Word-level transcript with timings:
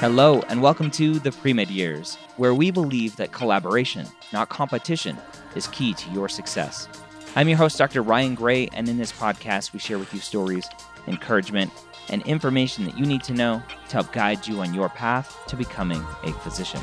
Hello, 0.00 0.42
and 0.48 0.62
welcome 0.62 0.90
to 0.92 1.18
the 1.18 1.32
Pre-Med 1.32 1.70
Years, 1.70 2.16
where 2.36 2.54
we 2.54 2.70
believe 2.70 3.16
that 3.16 3.32
collaboration, 3.32 4.06
not 4.32 4.48
competition, 4.48 5.18
is 5.56 5.66
key 5.66 5.92
to 5.92 6.10
your 6.10 6.28
success. 6.28 6.88
I'm 7.34 7.48
your 7.48 7.58
host, 7.58 7.78
Dr. 7.78 8.02
Ryan 8.02 8.34
Gray, 8.34 8.68
and 8.68 8.88
in 8.88 8.96
this 8.96 9.12
podcast, 9.12 9.72
we 9.72 9.80
share 9.80 9.98
with 9.98 10.14
you 10.14 10.20
stories, 10.20 10.68
encouragement, 11.06 11.72
and 12.08 12.22
information 12.22 12.84
that 12.84 12.96
you 12.96 13.06
need 13.06 13.22
to 13.24 13.34
know 13.34 13.62
to 13.88 13.92
help 13.92 14.12
guide 14.12 14.46
you 14.46 14.60
on 14.60 14.72
your 14.72 14.88
path 14.88 15.36
to 15.48 15.56
becoming 15.56 16.02
a 16.22 16.32
physician. 16.32 16.80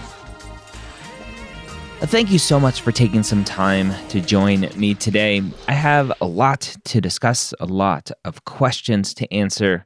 Thank 2.02 2.32
you 2.32 2.40
so 2.40 2.60
much 2.60 2.82
for 2.82 2.92
taking 2.92 3.24
some 3.24 3.44
time 3.44 3.94
to 4.10 4.22
join 4.22 4.70
me 4.78 4.94
today. 4.94 5.42
I 5.68 5.74
have 5.74 6.12
a 6.22 6.26
lot 6.26 6.76
to 6.86 7.02
discuss, 7.02 7.54
a 7.60 7.66
lot 7.66 8.12
of 8.24 8.46
questions 8.46 9.14
to 9.16 9.34
answer 9.34 9.86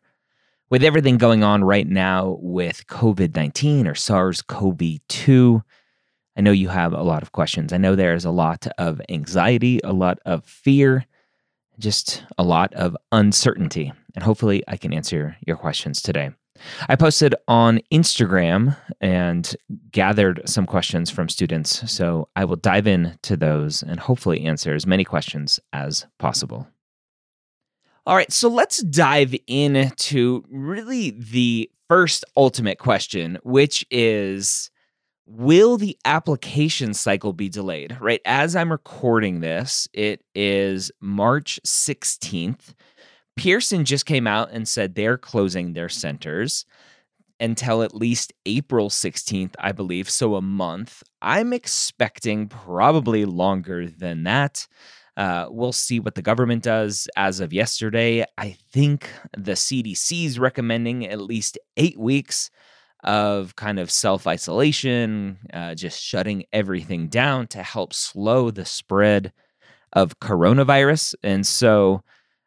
with 0.69 0.83
everything 0.83 1.17
going 1.17 1.43
on 1.43 1.63
right 1.63 1.87
now 1.87 2.37
with 2.41 2.85
COVID 2.87 3.35
19 3.35 3.87
or 3.87 3.95
SARS 3.95 4.41
CoV 4.41 4.99
2, 5.07 5.63
I 6.37 6.41
know 6.41 6.51
you 6.51 6.69
have 6.69 6.93
a 6.93 7.01
lot 7.01 7.23
of 7.23 7.31
questions. 7.31 7.73
I 7.73 7.77
know 7.77 7.95
there's 7.95 8.25
a 8.25 8.31
lot 8.31 8.67
of 8.77 9.01
anxiety, 9.09 9.79
a 9.83 9.93
lot 9.93 10.19
of 10.25 10.45
fear, 10.45 11.05
just 11.79 12.23
a 12.37 12.43
lot 12.43 12.73
of 12.75 12.95
uncertainty. 13.11 13.91
And 14.15 14.23
hopefully, 14.23 14.63
I 14.67 14.77
can 14.77 14.93
answer 14.93 15.37
your 15.45 15.57
questions 15.57 16.01
today. 16.01 16.31
I 16.87 16.95
posted 16.95 17.35
on 17.47 17.79
Instagram 17.91 18.75
and 19.01 19.55
gathered 19.91 20.41
some 20.45 20.65
questions 20.65 21.09
from 21.09 21.29
students. 21.29 21.91
So 21.91 22.29
I 22.35 22.45
will 22.45 22.55
dive 22.55 22.87
into 22.87 23.37
those 23.37 23.81
and 23.81 23.99
hopefully 23.99 24.45
answer 24.45 24.73
as 24.73 24.85
many 24.85 25.03
questions 25.03 25.59
as 25.73 26.05
possible. 26.17 26.67
All 28.05 28.15
right, 28.15 28.31
so 28.31 28.49
let's 28.49 28.81
dive 28.83 29.35
into 29.47 30.43
really 30.49 31.11
the 31.11 31.69
first 31.87 32.25
ultimate 32.35 32.79
question, 32.79 33.37
which 33.43 33.85
is 33.91 34.71
Will 35.31 35.77
the 35.77 35.95
application 36.05 36.95
cycle 36.95 37.33
be 37.33 37.49
delayed? 37.49 37.95
Right. 38.01 38.19
As 38.25 38.55
I'm 38.55 38.71
recording 38.71 39.41
this, 39.41 39.87
it 39.93 40.23
is 40.33 40.91
March 41.01 41.59
16th. 41.67 42.73
Pearson 43.39 43.85
just 43.85 44.05
came 44.05 44.27
out 44.27 44.51
and 44.51 44.67
said 44.67 44.95
they're 44.95 45.17
closing 45.17 45.71
their 45.71 45.87
centers 45.87 46.65
until 47.39 47.83
at 47.83 47.95
least 47.95 48.33
April 48.45 48.89
16th, 48.89 49.53
I 49.57 49.71
believe. 49.71 50.09
So 50.09 50.35
a 50.35 50.41
month. 50.41 51.03
I'm 51.21 51.53
expecting 51.53 52.49
probably 52.49 53.23
longer 53.23 53.87
than 53.87 54.23
that. 54.23 54.67
Uh, 55.15 55.47
we'll 55.49 55.71
see 55.71 56.01
what 56.01 56.15
the 56.15 56.21
government 56.21 56.63
does. 56.63 57.07
As 57.15 57.39
of 57.39 57.53
yesterday, 57.53 58.25
I 58.37 58.57
think 58.73 59.09
the 59.37 59.53
CDC 59.53 60.25
is 60.25 60.37
recommending 60.37 61.05
at 61.07 61.21
least 61.21 61.57
eight 61.77 61.97
weeks 61.97 62.49
of 63.05 63.55
kind 63.55 63.79
of 63.79 63.89
self 63.89 64.27
isolation, 64.27 65.39
uh, 65.53 65.75
just 65.75 66.01
shutting 66.01 66.43
everything 66.51 67.07
down 67.07 67.47
to 67.47 67.63
help 67.63 67.93
slow 67.93 68.51
the 68.51 68.65
spread 68.65 69.31
of 69.93 70.19
coronavirus. 70.19 71.15
And 71.23 71.47
so, 71.47 72.03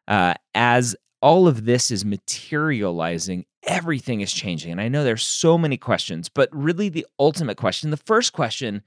uh, 0.07 0.33
as 0.53 0.95
all 1.21 1.47
of 1.47 1.65
this 1.65 1.89
is 1.89 2.03
materializing, 2.03 3.45
everything 3.63 4.21
is 4.21 4.33
changing. 4.33 4.71
And 4.71 4.81
I 4.81 4.89
know 4.89 5.03
there's 5.03 5.25
so 5.25 5.57
many 5.57 5.77
questions, 5.77 6.29
but 6.29 6.49
really 6.51 6.89
the 6.89 7.05
ultimate 7.19 7.57
question, 7.57 7.91
the 7.91 7.97
first 7.97 8.33
question 8.33 8.83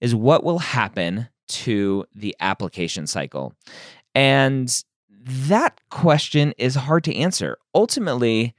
is 0.00 0.14
what 0.14 0.44
will 0.44 0.58
happen 0.58 1.28
to 1.46 2.04
the 2.14 2.34
application 2.40 3.06
cycle? 3.06 3.52
And 4.14 4.70
that 5.10 5.80
question 5.90 6.54
is 6.58 6.74
hard 6.74 7.04
to 7.04 7.14
answer. 7.14 7.58
Ultimately, 7.74 8.54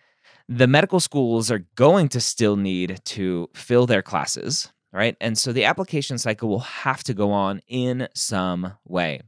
the 0.47 0.67
medical 0.67 0.99
schools 0.99 1.49
are 1.49 1.65
going 1.75 2.09
to 2.09 2.21
still 2.21 2.55
need 2.55 2.99
to 3.05 3.49
fill 3.55 3.87
their 3.87 4.01
classes, 4.01 4.71
right? 4.93 5.15
And 5.19 5.37
so 5.37 5.51
the 5.51 5.65
application 5.65 6.17
cycle 6.17 6.49
will 6.49 6.59
have 6.59 7.03
to 7.05 7.13
go 7.13 7.31
on 7.31 7.61
in 7.67 8.07
some 8.13 8.73
way. 8.85 9.21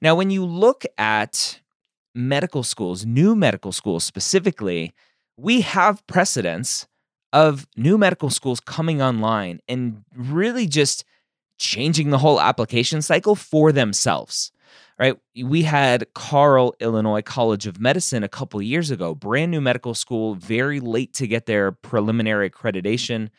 Now, 0.00 0.14
when 0.14 0.30
you 0.30 0.44
look 0.44 0.84
at 0.98 1.59
medical 2.14 2.62
schools, 2.62 3.06
new 3.06 3.34
medical 3.34 3.72
schools 3.72 4.04
specifically, 4.04 4.92
we 5.36 5.60
have 5.62 6.06
precedents 6.06 6.86
of 7.32 7.66
new 7.76 7.96
medical 7.96 8.30
schools 8.30 8.60
coming 8.60 9.00
online 9.00 9.60
and 9.68 10.02
really 10.14 10.66
just 10.66 11.04
changing 11.58 12.10
the 12.10 12.18
whole 12.18 12.40
application 12.40 13.02
cycle 13.02 13.34
for 13.34 13.72
themselves 13.72 14.50
right? 14.98 15.16
We 15.34 15.62
had 15.62 16.06
Carle 16.14 16.74
illinois 16.80 17.22
college 17.22 17.66
of 17.66 17.80
medicine 17.80 18.22
a 18.22 18.28
couple 18.28 18.60
years 18.62 18.90
ago 18.90 19.14
brand 19.14 19.50
new 19.50 19.60
medical 19.60 19.94
school 19.94 20.34
very 20.34 20.80
late 20.80 21.12
to 21.14 21.26
get 21.26 21.46
their 21.46 21.72
preliminary 21.72 22.50
accreditation 22.50 23.30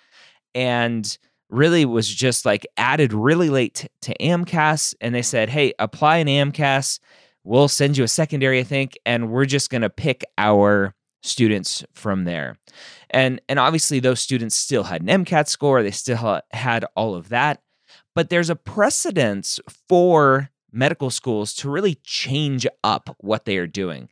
and 0.54 1.18
really 1.50 1.86
was 1.86 2.08
just 2.08 2.46
like 2.46 2.66
added 2.78 3.14
really 3.14 3.50
late 3.50 3.88
to 4.02 4.16
amcas 4.20 4.94
and 5.02 5.14
they 5.14 5.22
said 5.22 5.50
hey 5.50 5.74
apply 5.80 6.18
an 6.18 6.28
amcas 6.28 7.00
we'll 7.44 7.68
send 7.68 7.98
you 7.98 8.04
a 8.04 8.08
secondary 8.08 8.60
i 8.60 8.64
think 8.64 8.98
and 9.06 9.30
we're 9.30 9.46
just 9.46 9.70
going 9.70 9.82
to 9.82 9.90
pick 9.90 10.24
our 10.38 10.94
students 11.24 11.84
from 11.94 12.24
there 12.24 12.58
and 13.12 13.42
and 13.48 13.60
obviously 13.60 14.00
those 14.00 14.20
students 14.20 14.56
still 14.56 14.84
had 14.84 15.02
an 15.02 15.26
mcat 15.26 15.48
score 15.48 15.84
they 15.84 15.92
still 15.92 16.42
had 16.52 16.86
all 16.96 17.14
of 17.16 17.30
that 17.30 17.62
but 18.16 18.30
there's 18.30 18.50
a 18.50 18.56
precedence 18.56 19.60
for 19.88 20.50
medical 20.72 21.10
schools 21.10 21.54
to 21.54 21.70
really 21.70 21.96
change 22.04 22.66
up 22.84 23.16
what 23.20 23.46
they 23.46 23.58
are 23.58 23.68
doing. 23.68 24.10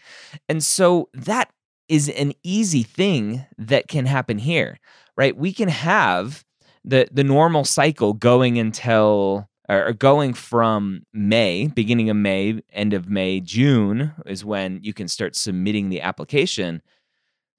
And 0.48 0.64
so 0.64 1.10
that 1.14 1.52
is 1.88 2.10
an 2.10 2.34
easy 2.44 2.84
thing 2.84 3.46
that 3.58 3.88
can 3.88 4.06
happen 4.06 4.38
here, 4.38 4.78
right? 5.18 5.36
We 5.36 5.54
can 5.54 5.70
have 5.70 6.44
the 6.86 7.08
the 7.12 7.24
normal 7.24 7.66
cycle 7.66 8.14
going 8.14 8.58
until 8.58 9.49
or 9.70 9.94
going 9.94 10.34
from 10.34 11.06
May, 11.14 11.68
beginning 11.68 12.10
of 12.10 12.18
May, 12.18 12.62
end 12.74 12.94
of 12.94 13.08
May, 13.08 13.40
June 13.40 14.14
is 14.26 14.44
when 14.44 14.80
you 14.82 14.94
can 14.94 15.08
start 15.08 15.36
submitting 15.36 15.90
the 15.90 16.02
application 16.02 16.82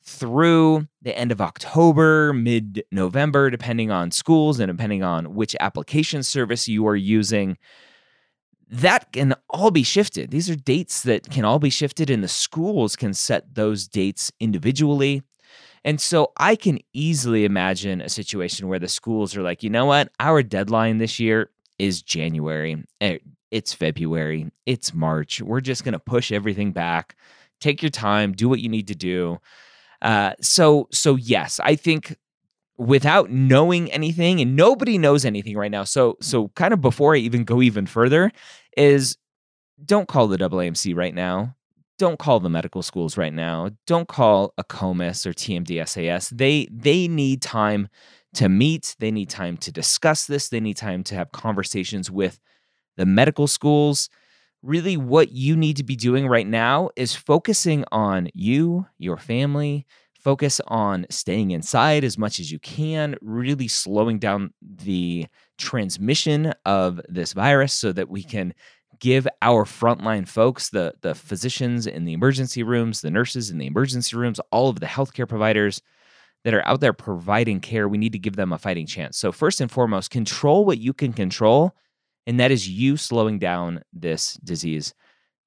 through 0.02 0.88
the 1.02 1.16
end 1.16 1.30
of 1.30 1.40
October, 1.40 2.32
mid 2.32 2.82
November, 2.90 3.48
depending 3.48 3.92
on 3.92 4.10
schools 4.10 4.58
and 4.58 4.68
depending 4.68 5.04
on 5.04 5.34
which 5.34 5.54
application 5.60 6.24
service 6.24 6.66
you 6.66 6.84
are 6.88 6.96
using. 6.96 7.56
That 8.68 9.12
can 9.12 9.34
all 9.48 9.70
be 9.70 9.84
shifted. 9.84 10.30
These 10.30 10.50
are 10.50 10.56
dates 10.56 11.02
that 11.02 11.30
can 11.30 11.44
all 11.44 11.60
be 11.60 11.70
shifted, 11.70 12.10
and 12.10 12.24
the 12.24 12.28
schools 12.28 12.96
can 12.96 13.14
set 13.14 13.54
those 13.54 13.86
dates 13.86 14.32
individually. 14.40 15.22
And 15.84 16.00
so 16.00 16.32
I 16.36 16.56
can 16.56 16.80
easily 16.92 17.44
imagine 17.44 18.00
a 18.00 18.08
situation 18.08 18.68
where 18.68 18.78
the 18.78 18.88
schools 18.88 19.36
are 19.36 19.42
like, 19.42 19.62
you 19.62 19.70
know 19.70 19.86
what? 19.86 20.10
Our 20.18 20.42
deadline 20.42 20.98
this 20.98 21.18
year 21.18 21.50
is 21.81 22.03
January. 22.03 22.85
Eh, 23.00 23.19
it's 23.50 23.73
February. 23.73 24.50
It's 24.67 24.94
March. 24.94 25.41
We're 25.41 25.61
just 25.61 25.82
going 25.82 25.93
to 25.93 25.99
push 25.99 26.31
everything 26.31 26.73
back. 26.73 27.17
Take 27.61 27.82
your 27.82 27.91
time, 27.91 28.32
do 28.32 28.49
what 28.49 28.61
you 28.61 28.69
need 28.69 28.88
to 28.88 28.94
do. 28.94 29.38
Uh, 30.03 30.35
so, 30.41 30.88
so 30.93 31.17
yes, 31.17 31.59
I 31.62 31.75
think 31.75 32.17
without 32.79 33.31
knowing 33.31 33.91
anything, 33.93 34.41
and 34.41 34.56
nobody 34.56 34.99
knows 34.99 35.25
anything 35.25 35.56
right 35.56 35.71
now. 35.71 35.85
So, 35.85 36.17
so 36.21 36.49
kind 36.49 36.73
of 36.73 36.81
before 36.81 37.15
I 37.15 37.19
even 37.19 37.44
go 37.44 37.61
even 37.61 37.87
further, 37.87 38.31
is 38.77 39.17
don't 39.85 40.09
call 40.09 40.29
the 40.29 40.38
AAMC 40.38 40.94
right 40.94 41.15
now 41.15 41.56
don't 42.00 42.19
call 42.19 42.41
the 42.41 42.49
medical 42.49 42.82
schools 42.82 43.19
right 43.19 43.32
now. 43.32 43.69
Don't 43.87 44.09
call 44.09 44.55
a 44.56 44.65
AACOMAS 44.65 45.27
or 45.27 45.35
TMDSAS. 45.35 46.31
They 46.31 46.67
they 46.73 47.06
need 47.09 47.43
time 47.43 47.91
to 48.35 48.49
meet. 48.49 48.97
They 48.99 49.11
need 49.11 49.31
time 49.31 49.56
to 49.59 49.73
discuss 49.73 50.27
this. 50.27 50.49
They 50.49 50.61
need 50.61 50.77
time 50.77 51.03
to 51.05 51.15
have 51.15 51.32
conversations 51.32 52.11
with 52.11 52.38
the 52.97 53.06
medical 53.06 53.47
schools. 53.47 54.09
Really, 54.62 54.97
what 54.97 55.32
you 55.32 55.56
need 55.56 55.77
to 55.79 55.85
be 55.85 55.97
doing 55.97 56.27
right 56.27 56.47
now 56.47 56.91
is 56.97 57.15
focusing 57.15 57.85
on 57.91 58.29
you, 58.35 58.87
your 58.99 59.17
family, 59.17 59.87
focus 60.21 60.61
on 60.69 61.06
staying 61.09 61.50
inside 61.50 62.05
as 62.05 62.19
much 62.19 62.38
as 62.41 62.53
you 62.53 62.59
can, 62.59 63.17
really 63.23 63.69
slowing 63.69 64.19
down 64.19 64.53
the 64.61 65.27
transmission 65.56 66.53
of 66.67 67.00
this 67.09 67.32
virus 67.32 67.73
so 67.73 67.91
that 67.93 68.11
we 68.11 68.23
can 68.23 68.53
give 68.99 69.27
our 69.41 69.65
frontline 69.65 70.29
folks, 70.29 70.69
the, 70.69 70.93
the 71.00 71.15
physicians 71.15 71.87
in 71.87 72.05
the 72.05 72.12
emergency 72.12 72.62
rooms, 72.62 73.00
the 73.00 73.11
nurses 73.11 73.50
in 73.50 73.56
the 73.56 73.67
emergency 73.67 74.15
rooms, 74.15 74.38
all 74.50 74.69
of 74.69 74.79
the 74.79 74.87
healthcare 74.87 75.27
providers 75.27 75.81
that 76.44 76.54
are 76.54 76.66
out 76.66 76.81
there 76.81 76.92
providing 76.92 77.60
care, 77.60 77.88
we 77.88 77.98
need 77.98 78.12
to 78.12 78.19
give 78.19 78.37
them 78.37 78.52
a 78.52 78.58
fighting 78.58 78.87
chance. 78.87 79.19
So, 79.19 79.32
first 79.32 79.60
and 79.60 79.70
foremost, 79.70 80.10
control 80.10 80.64
what 80.64 80.78
you 80.78 80.92
can 80.92 81.12
control, 81.12 81.75
and 82.26 82.40
that 82.40 82.50
is 82.50 82.69
you 82.69 82.96
slowing 82.96 83.38
down 83.38 83.82
this 83.92 84.34
disease. 84.44 84.94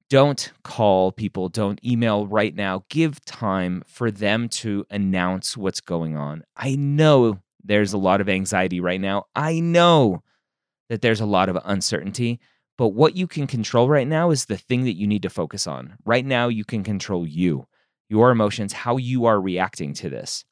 Don't 0.10 0.52
call 0.64 1.12
people, 1.12 1.50
don't 1.50 1.84
email 1.84 2.28
right 2.28 2.54
now. 2.54 2.84
Give 2.90 3.24
time 3.26 3.84
for 3.88 4.12
them 4.12 4.50
to 4.50 4.86
announce 4.92 5.58
what's 5.58 5.82
going 5.82 6.16
on. 6.16 6.44
I 6.56 6.76
know 6.76 7.40
there's 7.64 7.94
a 7.94 7.98
lot 7.98 8.22
of 8.22 8.30
anxiety 8.30 8.80
right 8.80 9.02
now. 9.02 9.26
I 9.36 9.60
know 9.60 10.22
that 10.90 11.02
there's 11.02 11.22
a 11.22 11.26
lot 11.26 11.50
of 11.50 11.58
uncertainty. 11.66 12.40
But 12.78 12.90
what 12.90 13.16
you 13.16 13.28
can 13.28 13.48
control 13.48 13.88
right 13.88 14.08
now 14.08 14.32
is 14.32 14.46
the 14.46 14.58
thing 14.58 14.84
that 14.86 14.98
you 14.98 15.06
need 15.06 15.22
to 15.24 15.30
focus 15.30 15.68
on. 15.68 15.96
Right 16.06 16.26
now, 16.26 16.48
you 16.48 16.66
can 16.66 16.84
control 16.84 17.26
you, 17.28 17.68
your 18.10 18.32
emotions, 18.32 18.74
how 18.74 18.98
you 18.98 19.26
are 19.26 19.40
reacting 19.40 19.94
to 19.96 20.10
this. 20.10 20.44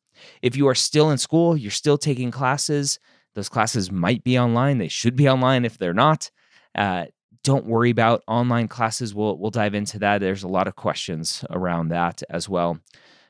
If 0.41 0.55
you 0.55 0.67
are 0.67 0.75
still 0.75 1.11
in 1.11 1.17
school, 1.17 1.55
you're 1.57 1.71
still 1.71 1.97
taking 1.97 2.31
classes, 2.31 2.99
those 3.33 3.49
classes 3.49 3.91
might 3.91 4.23
be 4.23 4.37
online. 4.37 4.77
They 4.77 4.87
should 4.87 5.15
be 5.15 5.29
online 5.29 5.65
if 5.65 5.77
they're 5.77 5.93
not. 5.93 6.29
Uh, 6.75 7.05
don't 7.43 7.65
worry 7.65 7.89
about 7.89 8.23
online 8.27 8.67
classes. 8.67 9.15
We'll, 9.15 9.37
we'll 9.37 9.51
dive 9.51 9.73
into 9.73 9.99
that. 9.99 10.19
There's 10.19 10.43
a 10.43 10.47
lot 10.47 10.67
of 10.67 10.75
questions 10.75 11.43
around 11.49 11.89
that 11.89 12.21
as 12.29 12.47
well. 12.47 12.79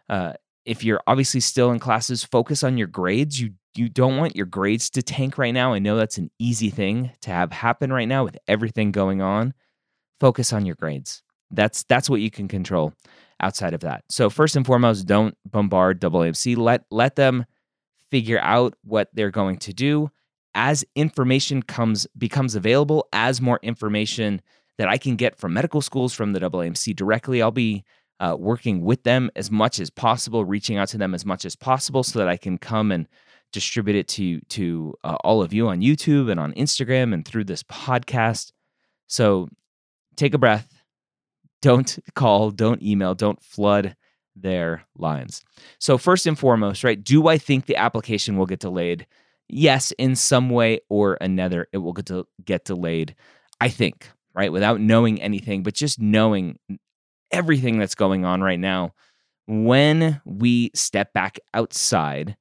Uh, 0.10 0.34
if 0.66 0.84
you're 0.84 1.02
obviously 1.08 1.40
still 1.40 1.72
in 1.72 1.80
classes, 1.80 2.24
focus 2.24 2.64
on 2.64 2.78
your 2.78 2.88
grades. 2.88 3.40
You 3.40 3.52
you 3.74 3.88
don't 3.88 4.18
want 4.18 4.36
your 4.36 4.46
grades 4.46 4.90
to 4.90 5.02
tank 5.02 5.38
right 5.38 5.54
now. 5.54 5.72
I 5.72 5.80
know 5.80 5.96
that's 5.96 6.18
an 6.18 6.30
easy 6.38 6.70
thing 6.70 7.12
to 7.22 7.30
have 7.30 7.54
happen 7.54 7.92
right 7.94 8.08
now 8.08 8.26
with 8.26 8.38
everything 8.46 8.92
going 8.92 9.22
on. 9.22 9.54
Focus 10.20 10.52
on 10.52 10.66
your 10.66 10.76
grades. 10.76 11.24
That's 11.52 11.84
that's 11.84 12.10
what 12.10 12.22
you 12.22 12.32
can 12.32 12.48
control 12.48 12.94
outside 13.40 13.74
of 13.74 13.82
that. 13.82 14.04
So 14.10 14.30
first 14.30 14.56
and 14.56 14.66
foremost, 14.66 15.06
don't 15.06 15.36
bombard 15.46 16.00
AAMC. 16.00 16.58
Let 16.58 16.86
let 16.92 17.16
them 17.16 17.46
figure 18.10 18.40
out 18.40 18.76
what 18.84 19.10
they're 19.14 19.32
going 19.32 19.58
to 19.58 19.74
do 19.74 20.12
as 20.54 20.84
information 20.96 21.64
comes 21.64 22.08
becomes 22.18 22.56
available, 22.56 23.08
as 23.14 23.42
more 23.42 23.60
information 23.64 24.42
that 24.78 24.88
I 24.88 24.98
can 24.98 25.16
get 25.16 25.38
from 25.38 25.54
medical 25.54 25.82
schools 25.82 26.14
from 26.14 26.34
the 26.34 26.40
AAMC 26.40 26.96
directly, 26.96 27.42
I'll 27.42 27.52
be 27.52 27.84
uh, 28.20 28.36
working 28.38 28.84
with 28.84 29.04
them 29.04 29.32
as 29.36 29.50
much 29.50 29.80
as 29.80 29.90
possible, 29.90 30.46
reaching 30.46 30.78
out 30.78 30.90
to 30.90 30.98
them 30.98 31.14
as 31.14 31.26
much 31.26 31.46
as 31.46 31.56
possible, 31.56 32.04
so 32.04 32.20
that 32.20 32.28
I 32.28 32.38
can 32.38 32.58
come 32.58 32.92
and 32.92 33.08
distribute 33.52 33.96
it 33.96 34.08
to 34.10 34.42
to 34.42 34.94
uh, 35.04 35.18
all 35.24 35.42
of 35.42 35.54
you 35.54 35.68
on 35.68 35.82
YouTube 35.82 36.30
and 36.30 36.40
on 36.40 36.54
Instagram 36.54 37.14
and 37.14 37.26
through 37.26 37.46
this 37.46 37.64
podcast. 37.64 38.52
So 39.08 39.50
take 40.16 40.34
a 40.34 40.38
breath. 40.38 40.81
Don't 41.62 42.00
call, 42.16 42.52
don't 42.52 42.82
email, 42.82 43.16
don't 43.16 43.42
flood 43.44 43.96
their 44.36 44.84
lines. 44.98 45.44
So 45.80 45.98
first 45.98 46.26
and 46.26 46.38
foremost, 46.38 46.84
right, 46.84 47.02
do 47.02 47.28
I 47.28 47.38
think 47.38 47.66
the 47.66 47.76
application 47.76 48.38
will 48.38 48.46
get 48.46 48.60
delayed? 48.60 49.06
Yes, 49.48 49.92
in 49.98 50.16
some 50.16 50.50
way 50.50 50.80
or 50.90 51.18
another 51.22 51.68
it 51.72 51.78
will 51.78 51.94
get 51.94 52.08
to 52.08 52.26
get 52.44 52.66
delayed. 52.66 53.16
I 53.60 53.70
think, 53.70 54.10
right, 54.34 54.52
without 54.52 54.80
knowing 54.80 55.22
anything, 55.22 55.62
but 55.62 55.74
just 55.74 56.00
knowing 56.00 56.58
everything 57.32 57.78
that's 57.78 57.96
going 57.96 58.26
on 58.26 58.42
right 58.42 58.60
now. 58.60 58.94
When 59.48 60.22
we 60.26 60.72
step 60.74 61.14
back 61.14 61.40
outside 61.54 62.38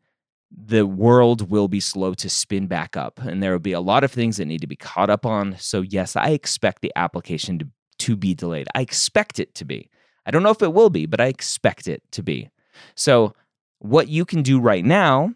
the 0.51 0.87
world 0.87 1.51
will 1.51 1.69
be 1.69 1.81
slow 1.81 2.15
to 2.15 2.29
spin 2.29 2.67
back 2.67 2.97
up 2.97 3.21
and 3.21 3.43
there 3.43 3.53
will 3.53 3.61
be 3.61 3.73
a 3.73 3.81
lot 3.81 4.05
of 4.05 4.11
things 4.11 4.37
that 4.37 4.47
need 4.47 4.61
to 4.61 4.67
be 4.67 4.77
caught 4.77 5.11
up 5.11 5.25
on. 5.25 5.57
So, 5.59 5.81
yes, 5.81 6.17
I 6.17 6.31
expect 6.31 6.83
the 6.83 6.93
application 6.97 7.59
to, 7.61 7.69
to 8.01 8.17
be 8.17 8.35
delayed. 8.35 8.69
I 8.75 8.81
expect 8.81 9.39
it 9.39 9.55
to 9.57 9.65
be. 9.65 9.91
I 10.27 10.31
don't 10.31 10.43
know 10.43 10.51
if 10.51 10.63
it 10.63 10.75
will 10.75 10.91
be, 10.91 11.07
but 11.07 11.21
I 11.21 11.27
expect 11.27 11.89
it 11.89 12.03
to 12.13 12.23
be. 12.23 12.51
So, 12.95 13.35
what 13.79 14.09
you 14.09 14.25
can 14.25 14.43
do 14.43 14.61
right 14.61 14.85
now, 14.85 15.33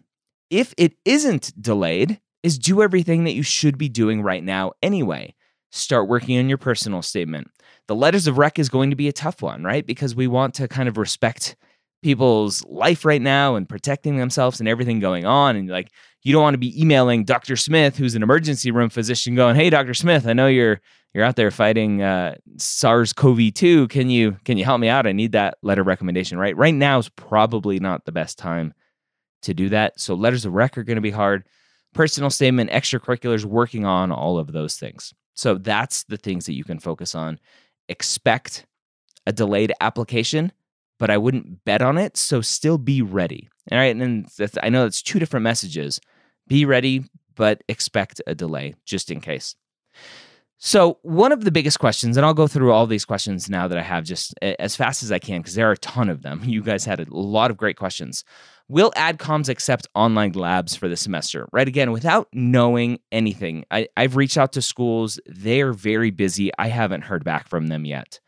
if 0.49 0.73
it 0.77 0.93
isn't 1.03 1.59
delayed, 1.59 2.19
is 2.43 2.59
do 2.59 2.83
everything 2.83 3.23
that 3.23 3.33
you 3.33 3.41
should 3.41 3.77
be 3.77 3.89
doing 3.89 4.21
right 4.21 4.43
now 4.43 4.73
anyway. 4.83 5.33
Start 5.71 6.07
working 6.07 6.37
on 6.37 6.47
your 6.47 6.59
personal 6.59 7.01
statement. 7.01 7.49
The 7.87 7.95
letters 7.95 8.27
of 8.27 8.37
rec 8.37 8.59
is 8.59 8.69
going 8.69 8.91
to 8.91 8.95
be 8.95 9.07
a 9.07 9.13
tough 9.13 9.41
one, 9.41 9.63
right? 9.63 9.85
Because 9.85 10.15
we 10.15 10.27
want 10.27 10.53
to 10.55 10.67
kind 10.67 10.87
of 10.87 10.97
respect 10.97 11.55
people's 12.05 12.63
life 12.65 13.03
right 13.03 13.21
now 13.21 13.55
and 13.55 13.67
protecting 13.67 14.17
themselves 14.17 14.59
and 14.59 14.69
everything 14.69 14.99
going 14.99 15.25
on. 15.25 15.55
And 15.55 15.67
like, 15.67 15.89
you 16.21 16.31
don't 16.31 16.43
want 16.43 16.53
to 16.53 16.59
be 16.59 16.79
emailing 16.79 17.23
Dr. 17.23 17.55
Smith, 17.55 17.97
who's 17.97 18.13
an 18.13 18.21
emergency 18.21 18.69
room 18.69 18.91
physician, 18.91 19.33
going, 19.33 19.55
"Hey, 19.55 19.71
Dr. 19.71 19.95
Smith, 19.95 20.27
I 20.27 20.33
know 20.33 20.45
you're 20.45 20.81
you're 21.15 21.23
out 21.23 21.35
there 21.35 21.49
fighting 21.49 22.03
uh, 22.03 22.35
SARS-CoV-2. 22.57 23.89
Can 23.89 24.11
you 24.11 24.37
can 24.45 24.59
you 24.59 24.65
help 24.65 24.79
me 24.79 24.87
out? 24.87 25.07
I 25.07 25.13
need 25.13 25.31
that 25.31 25.57
letter 25.63 25.81
recommendation." 25.81 26.37
Right, 26.37 26.55
right 26.55 26.75
now 26.75 26.99
is 26.99 27.09
probably 27.09 27.79
not 27.79 28.05
the 28.05 28.11
best 28.11 28.37
time 28.37 28.75
to 29.41 29.55
do 29.55 29.69
that. 29.69 29.99
So 29.99 30.13
letters 30.13 30.45
of 30.45 30.53
rec 30.53 30.77
are 30.77 30.83
going 30.83 30.97
to 30.97 31.01
be 31.01 31.09
hard. 31.09 31.43
Personal 31.95 32.29
statement, 32.29 32.69
extracurriculars, 32.69 33.45
working 33.45 33.83
on 33.83 34.11
all 34.11 34.37
of 34.37 34.51
those 34.51 34.77
things. 34.77 35.11
So 35.33 35.55
that's 35.55 36.03
the 36.03 36.17
things 36.17 36.45
that 36.45 36.53
you 36.53 36.63
can 36.63 36.77
focus 36.77 37.15
on. 37.15 37.39
Expect 37.89 38.67
a 39.25 39.31
delayed 39.31 39.73
application 39.81 40.51
but 40.99 41.09
I 41.09 41.17
wouldn't 41.17 41.63
bet 41.65 41.81
on 41.81 41.97
it. 41.97 42.17
So 42.17 42.41
still 42.41 42.77
be 42.77 43.01
ready. 43.01 43.49
All 43.71 43.77
right. 43.77 43.95
And 43.95 44.01
then 44.01 44.49
I 44.61 44.69
know 44.69 44.83
that's 44.83 45.01
two 45.01 45.19
different 45.19 45.43
messages. 45.43 45.99
Be 46.47 46.65
ready, 46.65 47.05
but 47.35 47.63
expect 47.67 48.21
a 48.27 48.35
delay 48.35 48.75
just 48.85 49.11
in 49.11 49.21
case. 49.21 49.55
So, 50.57 50.99
one 51.01 51.31
of 51.31 51.43
the 51.43 51.51
biggest 51.51 51.79
questions, 51.79 52.15
and 52.15 52.25
I'll 52.25 52.33
go 52.33 52.47
through 52.47 52.71
all 52.71 52.87
these 52.87 53.03
questions 53.03 53.49
now 53.49 53.67
that 53.67 53.77
I 53.77 53.81
have 53.81 54.05
just 54.05 54.33
as 54.41 54.75
fast 54.75 55.03
as 55.03 55.11
I 55.11 55.19
can 55.19 55.41
because 55.41 55.55
there 55.55 55.67
are 55.67 55.73
a 55.73 55.77
ton 55.77 56.09
of 56.09 56.21
them. 56.21 56.41
You 56.55 56.63
guys 56.63 56.85
had 56.85 56.99
a 57.01 57.05
lot 57.09 57.51
of 57.51 57.57
great 57.57 57.75
questions. 57.75 58.23
Will 58.67 58.91
AdComs 58.91 59.49
accept 59.49 59.87
online 59.93 60.31
labs 60.31 60.75
for 60.75 60.87
the 60.87 60.95
semester? 60.95 61.47
Right. 61.51 61.67
Again, 61.67 61.91
without 61.91 62.29
knowing 62.33 62.99
anything, 63.11 63.65
I, 63.69 63.89
I've 63.97 64.15
reached 64.15 64.37
out 64.37 64.53
to 64.53 64.61
schools. 64.61 65.19
They're 65.27 65.73
very 65.73 66.09
busy. 66.09 66.51
I 66.57 66.69
haven't 66.69 67.03
heard 67.03 67.23
back 67.23 67.47
from 67.47 67.67
them 67.67 67.85
yet. 67.85 68.19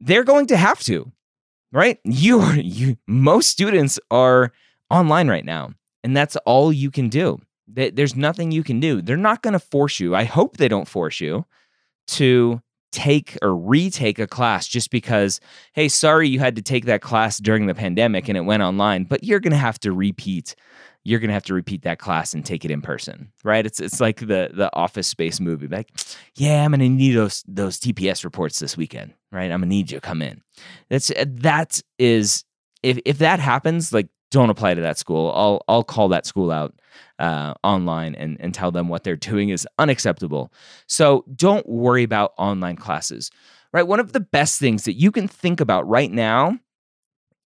They're 0.00 0.24
going 0.24 0.46
to 0.46 0.56
have 0.56 0.80
to 0.84 1.12
right? 1.72 1.98
You 2.04 2.40
are 2.40 2.56
you 2.56 2.96
most 3.06 3.48
students 3.48 3.98
are 4.10 4.52
online 4.90 5.28
right 5.28 5.44
now, 5.44 5.72
and 6.02 6.16
that's 6.16 6.36
all 6.46 6.72
you 6.72 6.90
can 6.90 7.08
do. 7.08 7.38
There's 7.66 8.16
nothing 8.16 8.50
you 8.50 8.62
can 8.62 8.80
do. 8.80 9.02
They're 9.02 9.16
not 9.16 9.42
going 9.42 9.52
to 9.52 9.58
force 9.58 10.00
you. 10.00 10.14
I 10.16 10.24
hope 10.24 10.56
they 10.56 10.68
don't 10.68 10.88
force 10.88 11.20
you 11.20 11.44
to 12.08 12.62
take 12.92 13.36
or 13.42 13.54
retake 13.54 14.18
a 14.18 14.26
class 14.26 14.66
just 14.66 14.90
because, 14.90 15.40
hey, 15.74 15.88
sorry 15.88 16.28
you 16.28 16.38
had 16.38 16.56
to 16.56 16.62
take 16.62 16.86
that 16.86 17.02
class 17.02 17.38
during 17.38 17.66
the 17.66 17.74
pandemic 17.74 18.28
and 18.28 18.38
it 18.38 18.42
went 18.42 18.62
online, 18.62 19.04
but 19.04 19.22
you're 19.22 19.40
going 19.40 19.52
to 19.52 19.58
have 19.58 19.78
to 19.80 19.92
repeat 19.92 20.54
you're 21.08 21.20
gonna 21.20 21.32
have 21.32 21.44
to 21.44 21.54
repeat 21.54 21.82
that 21.82 21.98
class 21.98 22.34
and 22.34 22.44
take 22.44 22.66
it 22.66 22.70
in 22.70 22.82
person, 22.82 23.32
right? 23.42 23.64
It's 23.64 23.80
it's 23.80 23.98
like 23.98 24.18
the 24.18 24.50
the 24.52 24.70
Office 24.74 25.08
Space 25.08 25.40
movie. 25.40 25.66
Like, 25.66 25.90
yeah, 26.36 26.62
I'm 26.64 26.72
gonna 26.72 26.88
need 26.88 27.12
those 27.12 27.42
those 27.48 27.80
TPS 27.80 28.24
reports 28.24 28.58
this 28.58 28.76
weekend, 28.76 29.14
right? 29.32 29.50
I'm 29.50 29.60
gonna 29.60 29.66
need 29.66 29.90
you 29.90 29.96
to 29.96 30.06
come 30.06 30.20
in. 30.20 30.42
That's 30.90 31.10
that 31.16 31.80
is 31.98 32.44
if 32.82 32.98
if 33.06 33.18
that 33.18 33.40
happens, 33.40 33.90
like 33.90 34.08
don't 34.30 34.50
apply 34.50 34.74
to 34.74 34.82
that 34.82 34.98
school. 34.98 35.32
I'll 35.34 35.62
I'll 35.66 35.82
call 35.82 36.08
that 36.08 36.26
school 36.26 36.50
out 36.50 36.78
uh, 37.18 37.54
online 37.64 38.14
and 38.14 38.36
and 38.38 38.52
tell 38.52 38.70
them 38.70 38.88
what 38.88 39.02
they're 39.02 39.16
doing 39.16 39.48
is 39.48 39.66
unacceptable. 39.78 40.52
So 40.88 41.24
don't 41.34 41.66
worry 41.66 42.02
about 42.02 42.34
online 42.36 42.76
classes, 42.76 43.30
right? 43.72 43.86
One 43.86 43.98
of 43.98 44.12
the 44.12 44.20
best 44.20 44.58
things 44.58 44.84
that 44.84 44.94
you 44.94 45.10
can 45.10 45.26
think 45.26 45.58
about 45.62 45.88
right 45.88 46.12
now 46.12 46.58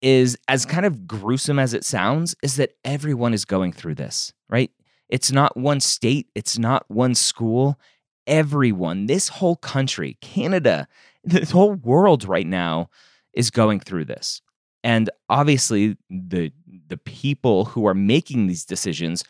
is 0.02 0.37
as 0.49 0.64
kind 0.64 0.87
of 0.87 1.07
gruesome 1.07 1.59
as 1.59 1.75
it 1.75 1.85
sounds, 1.85 2.35
is 2.42 2.57
that 2.57 2.73
everyone 2.85 3.35
is 3.35 3.45
going 3.45 3.73
through 3.73 3.97
this, 3.97 4.33
right? 4.49 4.71
It's 5.09 5.33
not 5.33 5.57
one 5.57 5.80
state, 5.80 6.28
it's 6.35 6.59
not 6.59 6.85
one 6.88 7.14
school. 7.14 7.78
Everyone, 8.26 9.07
this 9.07 9.28
whole 9.28 9.57
country, 9.57 10.16
Canada, 10.21 10.87
this 11.25 11.50
whole 11.50 11.75
world 11.75 12.25
right 12.25 12.47
now 12.47 12.90
is 13.33 13.50
going 13.50 13.80
through 13.80 14.07
this. 14.07 14.40
And 14.83 15.11
obviously, 15.28 15.99
the 16.09 16.52
the 16.87 16.97
people 16.97 17.66
who 17.66 17.87
are 17.87 17.95
making 17.95 18.47
these 18.47 18.64
decisions 18.64 19.23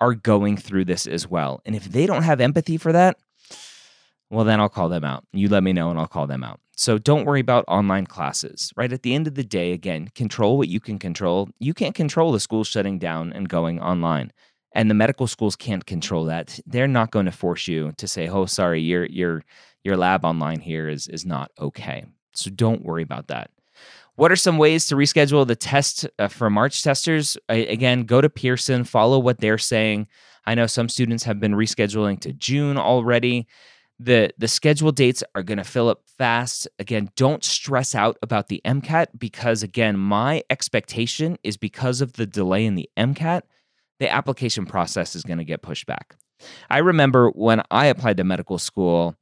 are 0.00 0.14
going 0.14 0.56
through 0.56 0.84
this 0.84 1.06
as 1.06 1.26
well. 1.26 1.60
And 1.64 1.74
if 1.74 1.84
they 1.84 2.06
don't 2.06 2.22
have 2.22 2.40
empathy 2.40 2.76
for 2.76 2.92
that, 2.92 3.16
well, 4.30 4.44
then 4.44 4.60
I'll 4.60 4.68
call 4.68 4.88
them 4.88 5.04
out. 5.04 5.24
You 5.32 5.48
let 5.48 5.62
me 5.62 5.72
know 5.72 5.90
and 5.90 5.98
I'll 5.98 6.06
call 6.06 6.26
them 6.26 6.44
out. 6.44 6.60
So 6.78 6.96
don't 6.96 7.24
worry 7.24 7.40
about 7.40 7.64
online 7.66 8.06
classes, 8.06 8.72
right? 8.76 8.92
At 8.92 9.02
the 9.02 9.12
end 9.12 9.26
of 9.26 9.34
the 9.34 9.42
day, 9.42 9.72
again, 9.72 10.10
control 10.14 10.56
what 10.56 10.68
you 10.68 10.78
can 10.78 10.96
control. 11.00 11.48
You 11.58 11.74
can't 11.74 11.94
control 11.94 12.30
the 12.30 12.38
school 12.38 12.62
shutting 12.62 13.00
down 13.00 13.32
and 13.32 13.48
going 13.48 13.80
online. 13.80 14.32
And 14.76 14.88
the 14.88 14.94
medical 14.94 15.26
schools 15.26 15.56
can't 15.56 15.84
control 15.84 16.26
that. 16.26 16.60
They're 16.66 16.86
not 16.86 17.10
going 17.10 17.26
to 17.26 17.32
force 17.32 17.66
you 17.66 17.90
to 17.96 18.06
say, 18.06 18.28
"Oh, 18.28 18.46
sorry, 18.46 18.80
your 18.80 19.06
your 19.06 19.42
your 19.82 19.96
lab 19.96 20.24
online 20.24 20.60
here 20.60 20.88
is 20.88 21.08
is 21.08 21.26
not 21.26 21.50
okay." 21.58 22.04
So 22.32 22.48
don't 22.48 22.84
worry 22.84 23.02
about 23.02 23.26
that. 23.26 23.50
What 24.14 24.30
are 24.30 24.36
some 24.36 24.56
ways 24.56 24.86
to 24.86 24.94
reschedule 24.94 25.44
the 25.48 25.56
test 25.56 26.06
uh, 26.20 26.28
for 26.28 26.48
March 26.48 26.84
testers? 26.84 27.36
I, 27.48 27.54
again, 27.54 28.04
go 28.04 28.20
to 28.20 28.30
Pearson, 28.30 28.84
follow 28.84 29.18
what 29.18 29.40
they're 29.40 29.58
saying. 29.58 30.06
I 30.46 30.54
know 30.54 30.68
some 30.68 30.88
students 30.88 31.24
have 31.24 31.40
been 31.40 31.54
rescheduling 31.54 32.20
to 32.20 32.32
June 32.32 32.78
already 32.78 33.48
the 33.98 34.30
the 34.38 34.48
schedule 34.48 34.92
dates 34.92 35.24
are 35.34 35.42
going 35.42 35.58
to 35.58 35.64
fill 35.64 35.88
up 35.88 36.02
fast. 36.06 36.68
Again 36.78 37.10
don't 37.16 37.42
stress 37.44 37.94
out 37.94 38.16
about 38.22 38.48
the 38.48 38.60
mcat 38.64 39.06
because 39.18 39.62
again 39.62 39.98
my 39.98 40.42
expectation 40.50 41.36
is 41.42 41.56
because 41.56 42.00
of 42.00 42.12
the 42.14 42.26
delay 42.26 42.64
in 42.64 42.74
the 42.74 42.88
mcat 42.96 43.42
the 43.98 44.08
application 44.08 44.64
process 44.64 45.16
is 45.16 45.24
going 45.24 45.38
to 45.38 45.44
get 45.44 45.62
pushed 45.62 45.86
back. 45.86 46.16
I 46.70 46.78
remember 46.78 47.30
when 47.30 47.62
i 47.70 47.86
applied 47.86 48.16
to 48.18 48.24
medical 48.24 48.58
school 48.58 49.16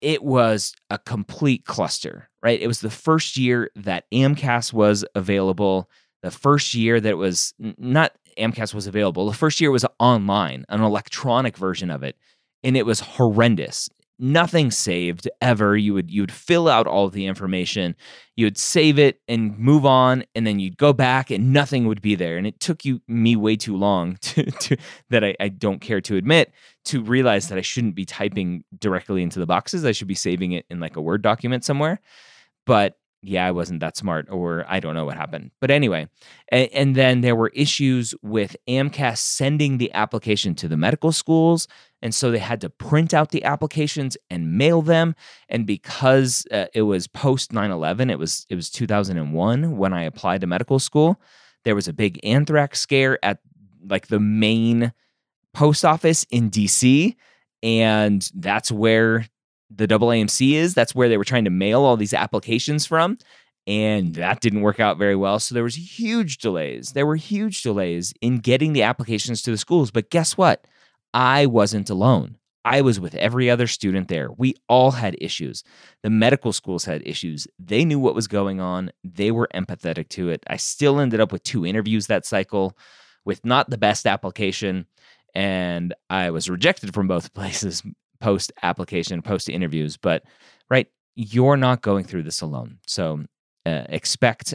it 0.00 0.22
was 0.22 0.74
a 0.90 0.98
complete 0.98 1.64
cluster 1.64 2.28
right? 2.40 2.60
It 2.60 2.68
was 2.68 2.80
the 2.80 2.90
first 2.90 3.36
year 3.36 3.70
that 3.74 4.04
amcas 4.12 4.72
was 4.72 5.04
available 5.14 5.90
the 6.22 6.30
first 6.30 6.74
year 6.74 7.00
that 7.00 7.08
it 7.08 7.16
was 7.16 7.54
not 7.58 8.12
amcas 8.38 8.74
was 8.74 8.86
available 8.86 9.26
the 9.26 9.36
first 9.36 9.60
year 9.60 9.70
was 9.70 9.86
online 9.98 10.64
an 10.68 10.82
electronic 10.82 11.56
version 11.56 11.90
of 11.90 12.02
it 12.02 12.16
and 12.62 12.76
it 12.76 12.86
was 12.86 13.00
horrendous 13.00 13.88
nothing 14.18 14.70
saved 14.70 15.28
ever. 15.40 15.76
You 15.76 15.94
would 15.94 16.10
you 16.10 16.22
would 16.22 16.32
fill 16.32 16.68
out 16.68 16.86
all 16.86 17.06
of 17.06 17.12
the 17.12 17.26
information 17.26 17.94
you 18.38 18.46
would 18.46 18.56
save 18.56 19.00
it 19.00 19.20
and 19.26 19.58
move 19.58 19.84
on 19.84 20.24
and 20.36 20.46
then 20.46 20.60
you'd 20.60 20.76
go 20.76 20.92
back 20.92 21.28
and 21.28 21.52
nothing 21.52 21.88
would 21.88 22.00
be 22.00 22.14
there. 22.14 22.36
And 22.36 22.46
it 22.46 22.60
took 22.60 22.84
you 22.84 23.02
me 23.08 23.34
way 23.34 23.56
too 23.56 23.76
long 23.76 24.16
to, 24.20 24.44
to 24.44 24.76
that 25.10 25.24
I, 25.24 25.34
I 25.40 25.48
don't 25.48 25.80
care 25.80 26.00
to 26.02 26.16
admit 26.16 26.52
to 26.84 27.02
realize 27.02 27.48
that 27.48 27.58
i 27.58 27.62
shouldn't 27.62 27.96
be 27.96 28.04
typing 28.04 28.62
directly 28.78 29.24
into 29.24 29.40
the 29.40 29.46
boxes. 29.46 29.84
I 29.84 29.90
should 29.90 30.06
be 30.06 30.14
saving 30.14 30.52
it 30.52 30.66
in 30.70 30.78
like 30.78 30.94
a 30.94 31.00
word 31.00 31.20
document 31.20 31.64
somewhere. 31.64 32.00
But 32.64 32.96
yeah, 33.22 33.46
I 33.46 33.50
wasn't 33.50 33.80
that 33.80 33.96
smart, 33.96 34.28
or 34.30 34.64
I 34.68 34.78
don't 34.78 34.94
know 34.94 35.04
what 35.04 35.16
happened. 35.16 35.50
But 35.60 35.70
anyway, 35.70 36.08
and, 36.50 36.68
and, 36.72 36.94
then 36.94 37.20
there 37.20 37.34
were 37.34 37.48
issues 37.48 38.14
with 38.22 38.56
AMCAS 38.68 39.18
sending 39.18 39.78
the 39.78 39.92
application 39.92 40.54
to 40.56 40.68
the 40.68 40.76
medical 40.76 41.10
schools. 41.10 41.66
And 42.00 42.14
so 42.14 42.30
they 42.30 42.38
had 42.38 42.60
to 42.60 42.70
print 42.70 43.12
out 43.12 43.30
the 43.30 43.42
applications 43.42 44.16
and 44.30 44.56
mail 44.56 44.82
them. 44.82 45.16
And 45.48 45.66
because 45.66 46.46
uh, 46.52 46.66
it 46.72 46.82
was 46.82 47.08
post 47.08 47.52
9 47.52 47.70
11, 47.72 48.08
it 48.08 48.18
was, 48.20 48.46
it 48.48 48.54
was 48.54 48.70
2001 48.70 49.76
when 49.76 49.92
I 49.92 50.04
applied 50.04 50.42
to 50.42 50.46
medical 50.46 50.78
school, 50.78 51.20
there 51.64 51.74
was 51.74 51.88
a 51.88 51.92
big 51.92 52.20
anthrax 52.22 52.80
scare 52.80 53.18
at 53.24 53.38
like 53.84 54.06
the 54.06 54.20
main 54.20 54.92
post 55.54 55.84
office 55.84 56.24
in 56.30 56.50
DC. 56.50 57.16
And 57.64 58.30
that's 58.36 58.70
where 58.70 59.26
the 59.70 59.86
AAMC 59.86 60.52
is. 60.52 60.74
That's 60.74 60.94
where 60.94 61.08
they 61.08 61.16
were 61.18 61.24
trying 61.24 61.44
to 61.44 61.50
mail 61.50 61.82
all 61.82 61.96
these 61.96 62.14
applications 62.14 62.86
from. 62.86 63.18
And 63.66 64.14
that 64.14 64.40
didn't 64.40 64.62
work 64.62 64.80
out 64.80 64.96
very 64.96 65.16
well. 65.16 65.38
So 65.38 65.54
there 65.54 65.64
was 65.64 65.74
huge 65.98 66.38
delays. 66.38 66.92
There 66.92 67.06
were 67.06 67.16
huge 67.16 67.62
delays 67.62 68.14
in 68.22 68.38
getting 68.38 68.72
the 68.72 68.82
applications 68.82 69.42
to 69.42 69.50
the 69.50 69.58
schools. 69.58 69.90
But 69.90 70.10
guess 70.10 70.38
what? 70.38 70.64
I 71.12 71.46
wasn't 71.46 71.90
alone. 71.90 72.36
I 72.64 72.80
was 72.80 72.98
with 72.98 73.14
every 73.14 73.48
other 73.48 73.66
student 73.66 74.08
there. 74.08 74.30
We 74.36 74.54
all 74.68 74.90
had 74.90 75.16
issues. 75.20 75.64
The 76.02 76.10
medical 76.10 76.52
schools 76.52 76.84
had 76.84 77.06
issues. 77.06 77.46
They 77.58 77.84
knew 77.84 77.98
what 77.98 78.14
was 78.14 78.28
going 78.28 78.60
on. 78.60 78.90
They 79.04 79.30
were 79.30 79.48
empathetic 79.54 80.08
to 80.10 80.28
it. 80.30 80.42
I 80.48 80.56
still 80.56 81.00
ended 81.00 81.20
up 81.20 81.32
with 81.32 81.42
two 81.42 81.64
interviews 81.64 82.08
that 82.08 82.26
cycle 82.26 82.76
with 83.24 83.44
not 83.44 83.70
the 83.70 83.78
best 83.78 84.06
application. 84.06 84.86
And 85.34 85.94
I 86.10 86.30
was 86.30 86.50
rejected 86.50 86.92
from 86.94 87.08
both 87.08 87.32
places 87.34 87.82
post 88.20 88.52
application, 88.62 89.22
post 89.22 89.48
interviews. 89.48 89.96
But 89.96 90.24
right, 90.70 90.86
you're 91.14 91.56
not 91.56 91.82
going 91.82 92.04
through 92.04 92.22
this 92.24 92.40
alone. 92.40 92.78
So 92.86 93.24
uh, 93.66 93.84
expect 93.88 94.54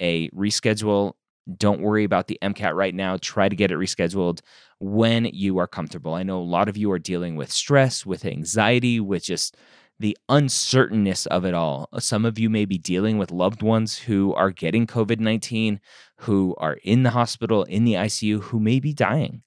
a 0.00 0.28
reschedule. 0.30 1.12
Don't 1.56 1.80
worry 1.80 2.04
about 2.04 2.28
the 2.28 2.38
MCAT 2.42 2.74
right 2.74 2.94
now. 2.94 3.16
Try 3.16 3.48
to 3.48 3.56
get 3.56 3.72
it 3.72 3.78
rescheduled 3.78 4.40
when 4.78 5.24
you 5.26 5.58
are 5.58 5.66
comfortable. 5.66 6.14
I 6.14 6.22
know 6.22 6.38
a 6.38 6.42
lot 6.42 6.68
of 6.68 6.76
you 6.76 6.90
are 6.92 6.98
dealing 6.98 7.36
with 7.36 7.50
stress, 7.50 8.06
with 8.06 8.24
anxiety, 8.24 9.00
with 9.00 9.24
just 9.24 9.56
the 9.98 10.16
uncertainness 10.30 11.26
of 11.26 11.44
it 11.44 11.54
all. 11.54 11.88
Some 11.98 12.24
of 12.24 12.38
you 12.38 12.48
may 12.48 12.64
be 12.64 12.78
dealing 12.78 13.18
with 13.18 13.30
loved 13.30 13.62
ones 13.62 13.98
who 13.98 14.32
are 14.34 14.50
getting 14.50 14.86
COVID 14.86 15.20
19, 15.20 15.80
who 16.16 16.54
are 16.58 16.78
in 16.82 17.02
the 17.02 17.10
hospital, 17.10 17.64
in 17.64 17.84
the 17.84 17.94
ICU, 17.94 18.42
who 18.44 18.58
may 18.58 18.80
be 18.80 18.94
dying. 18.94 19.42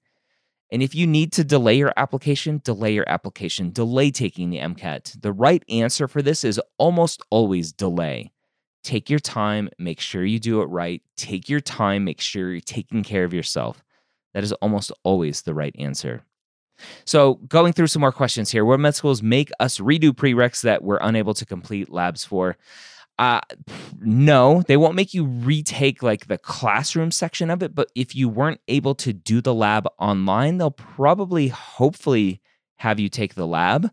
And 0.74 0.82
if 0.82 0.96
you 0.96 1.06
need 1.06 1.32
to 1.34 1.44
delay 1.44 1.76
your 1.76 1.94
application, 1.98 2.60
delay 2.64 2.96
your 2.96 3.08
application, 3.08 3.70
delay 3.70 4.10
taking 4.10 4.50
the 4.50 4.58
MCAT. 4.58 5.22
The 5.22 5.32
right 5.32 5.64
answer 5.70 6.08
for 6.08 6.24
this 6.24 6.44
is 6.44 6.60
almost 6.80 7.22
always 7.30 7.72
delay. 7.72 8.32
Take 8.84 9.08
your 9.08 9.20
time, 9.20 9.70
make 9.78 10.00
sure 10.00 10.26
you 10.26 10.40
do 10.40 10.62
it 10.62 10.66
right. 10.66 11.04
Take 11.16 11.48
your 11.48 11.60
time, 11.60 12.04
make 12.06 12.20
sure 12.20 12.50
you're 12.50 12.60
taking 12.60 13.04
care 13.04 13.24
of 13.24 13.36
yourself. 13.36 13.84
That 14.34 14.44
is 14.44 14.52
almost 14.54 14.92
always 15.04 15.44
the 15.44 15.54
right 15.54 15.76
answer. 15.78 16.24
So, 17.06 17.36
going 17.36 17.74
through 17.74 17.88
some 17.88 18.00
more 18.00 18.12
questions 18.12 18.50
here. 18.50 18.66
What 18.66 18.80
med 18.80 18.96
schools 18.96 19.22
make 19.22 19.52
us 19.60 19.78
redo 19.78 20.10
prereqs 20.10 20.64
that 20.64 20.84
we're 20.84 20.98
unable 21.02 21.36
to 21.36 21.46
complete 21.46 21.92
labs 21.92 22.26
for? 22.26 22.58
Uh, 23.20 23.42
no, 24.00 24.64
they 24.68 24.78
won't 24.78 24.96
make 24.96 25.14
you 25.14 25.26
retake 25.26 26.02
like 26.02 26.28
the 26.28 26.38
classroom 26.38 27.12
section 27.12 27.50
of 27.50 27.62
it. 27.62 27.76
But 27.76 27.92
if 27.96 28.16
you 28.16 28.28
weren't 28.28 28.62
able 28.68 28.96
to 28.96 29.14
do 29.14 29.40
the 29.40 29.54
lab 29.54 29.88
online, 30.00 30.58
they'll 30.58 30.72
probably, 30.72 31.50
hopefully, 31.50 32.42
have 32.78 33.00
you 33.00 33.10
take 33.10 33.36
the 33.36 33.48
lab. 33.48 33.90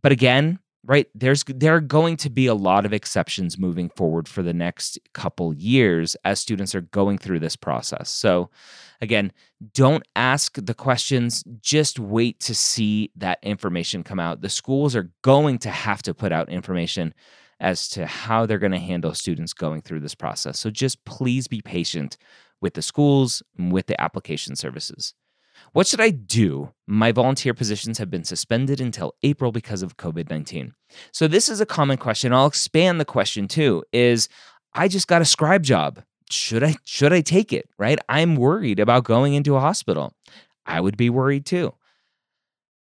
But 0.00 0.12
again, 0.12 0.60
right 0.88 1.06
there's 1.14 1.44
there 1.44 1.76
are 1.76 1.80
going 1.80 2.16
to 2.16 2.30
be 2.30 2.46
a 2.46 2.54
lot 2.54 2.86
of 2.86 2.92
exceptions 2.92 3.58
moving 3.58 3.90
forward 3.90 4.26
for 4.26 4.42
the 4.42 4.52
next 4.52 4.98
couple 5.12 5.54
years 5.54 6.16
as 6.24 6.40
students 6.40 6.74
are 6.74 6.80
going 6.80 7.18
through 7.18 7.38
this 7.38 7.56
process 7.56 8.10
so 8.10 8.48
again 9.00 9.32
don't 9.74 10.04
ask 10.16 10.56
the 10.56 10.74
questions 10.74 11.44
just 11.60 11.98
wait 11.98 12.40
to 12.40 12.54
see 12.54 13.10
that 13.16 13.38
information 13.42 14.02
come 14.02 14.20
out 14.20 14.40
the 14.40 14.48
schools 14.48 14.96
are 14.96 15.10
going 15.22 15.58
to 15.58 15.70
have 15.70 16.02
to 16.02 16.14
put 16.14 16.32
out 16.32 16.48
information 16.48 17.12
as 17.60 17.88
to 17.90 18.06
how 18.06 18.46
they're 18.46 18.58
going 18.58 18.72
to 18.72 18.78
handle 18.78 19.14
students 19.14 19.52
going 19.52 19.82
through 19.82 20.00
this 20.00 20.14
process. 20.14 20.58
So 20.58 20.70
just 20.70 21.04
please 21.04 21.48
be 21.48 21.60
patient 21.60 22.16
with 22.60 22.74
the 22.74 22.82
schools 22.82 23.42
and 23.56 23.72
with 23.72 23.86
the 23.86 24.00
application 24.00 24.56
services. 24.56 25.14
What 25.72 25.86
should 25.86 26.00
I 26.00 26.10
do? 26.10 26.72
My 26.86 27.12
volunteer 27.12 27.52
positions 27.54 27.98
have 27.98 28.10
been 28.10 28.24
suspended 28.24 28.80
until 28.80 29.14
April 29.22 29.52
because 29.52 29.82
of 29.82 29.96
COVID 29.96 30.30
19. 30.30 30.72
So, 31.12 31.26
this 31.26 31.48
is 31.48 31.60
a 31.60 31.66
common 31.66 31.98
question. 31.98 32.32
I'll 32.32 32.46
expand 32.46 33.00
the 33.00 33.04
question 33.04 33.48
too 33.48 33.82
is 33.92 34.28
I 34.72 34.88
just 34.88 35.08
got 35.08 35.22
a 35.22 35.26
scribe 35.26 35.64
job. 35.64 36.02
Should 36.30 36.62
I 36.62 36.76
should 36.84 37.12
I 37.12 37.20
take 37.22 37.52
it? 37.52 37.68
Right? 37.78 37.98
I'm 38.08 38.36
worried 38.36 38.78
about 38.78 39.04
going 39.04 39.34
into 39.34 39.56
a 39.56 39.60
hospital. 39.60 40.12
I 40.64 40.80
would 40.80 40.96
be 40.96 41.10
worried 41.10 41.44
too. 41.44 41.74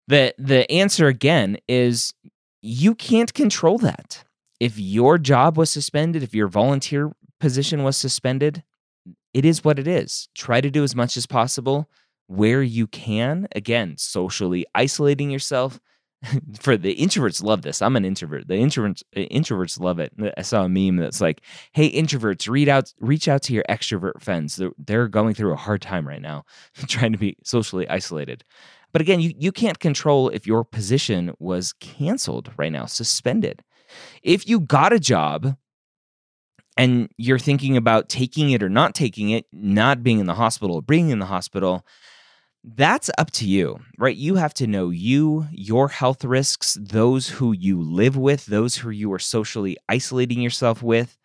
The 0.09 0.35
the 0.39 0.71
answer 0.71 1.07
again 1.07 1.59
is 1.69 2.15
you 2.63 2.95
can't 2.95 3.33
control 3.33 3.79
that 3.79 4.25
if 4.61 4.79
your 4.79 5.19
job 5.19 5.57
was 5.57 5.71
suspended, 5.71 6.23
if 6.23 6.35
your 6.35 6.49
volunteer 6.49 7.11
position 7.41 7.83
was 7.83 7.97
suspended, 7.97 8.63
it 9.33 9.45
is 9.45 9.65
what 9.65 9.79
it 9.79 9.89
is. 9.89 10.29
Try 10.35 10.61
to 10.61 10.71
do 10.71 10.85
as 10.85 10.95
much 10.95 11.17
as 11.17 11.27
possible 11.27 11.89
where 12.27 12.63
you 12.63 12.87
can. 12.87 13.49
Again, 13.57 13.97
socially 13.97 14.67
isolating 14.75 15.31
yourself. 15.31 15.81
For 16.61 16.77
the 16.77 16.95
introverts, 16.97 17.43
love 17.43 17.63
this. 17.63 17.81
I'm 17.81 17.97
an 17.97 18.05
introvert. 18.05 18.47
The 18.47 18.55
introverts 18.55 19.03
eh, 19.17 19.27
introverts 19.31 19.81
love 19.81 19.99
it. 19.99 20.13
I 20.37 20.43
saw 20.43 20.65
a 20.65 20.69
meme 20.69 20.97
that's 20.97 21.23
like, 21.23 21.41
"Hey, 21.73 21.91
introverts, 21.91 22.47
read 22.47 22.69
out, 22.69 22.93
reach 23.01 23.27
out 23.27 23.43
to 23.45 23.55
your 23.55 23.65
extrovert 23.71 24.21
friends. 24.21 24.57
They're, 24.57 24.73
they're 24.77 25.09
going 25.09 25.33
through 25.33 25.55
a 25.55 25.57
hard 25.57 25.81
time 25.81 26.07
right 26.07 26.21
now, 26.21 26.45
trying 26.89 27.13
to 27.13 27.19
be 27.19 27.39
socially 27.43 27.89
isolated." 27.89 28.45
But 28.93 29.01
again, 29.01 29.21
you, 29.21 29.33
you 29.39 29.51
can't 29.51 29.79
control 29.79 30.29
if 30.29 30.47
your 30.47 30.63
position 30.63 31.33
was 31.39 31.73
canceled 31.75 32.51
right 32.59 32.73
now, 32.73 32.85
suspended. 32.85 33.63
If 34.23 34.49
you 34.49 34.61
got 34.61 34.93
a 34.93 35.01
job 35.01 35.57
and 36.77 37.09
you're 37.17 37.39
thinking 37.39 37.77
about 37.77 38.09
taking 38.09 38.51
it 38.51 38.63
or 38.63 38.69
not 38.69 38.95
taking 38.95 39.31
it, 39.31 39.47
not 39.53 40.03
being 40.03 40.19
in 40.19 40.27
the 40.27 40.35
hospital, 40.35 40.77
or 40.77 40.83
being 40.83 41.11
in 41.11 41.19
the 41.19 41.27
hospital, 41.27 41.85
that's 42.63 43.11
up 43.17 43.31
to 43.33 43.47
you, 43.47 43.81
right? 43.99 44.17
You 44.17 44.37
have 44.37 44.55
to 44.55 44.67
know 44.67 44.91
you, 44.91 45.47
your 45.51 45.89
health 45.89 46.25
risks, 46.25 46.77
those 46.81 47.29
who 47.29 47.53
you 47.53 47.81
live 47.81 48.17
with, 48.17 48.47
those 48.47 48.77
who 48.77 48.91
you 48.91 49.13
are 49.13 49.19
socially 49.19 49.77
isolating 49.89 50.41
yourself 50.41 50.83
with. 50.83 51.17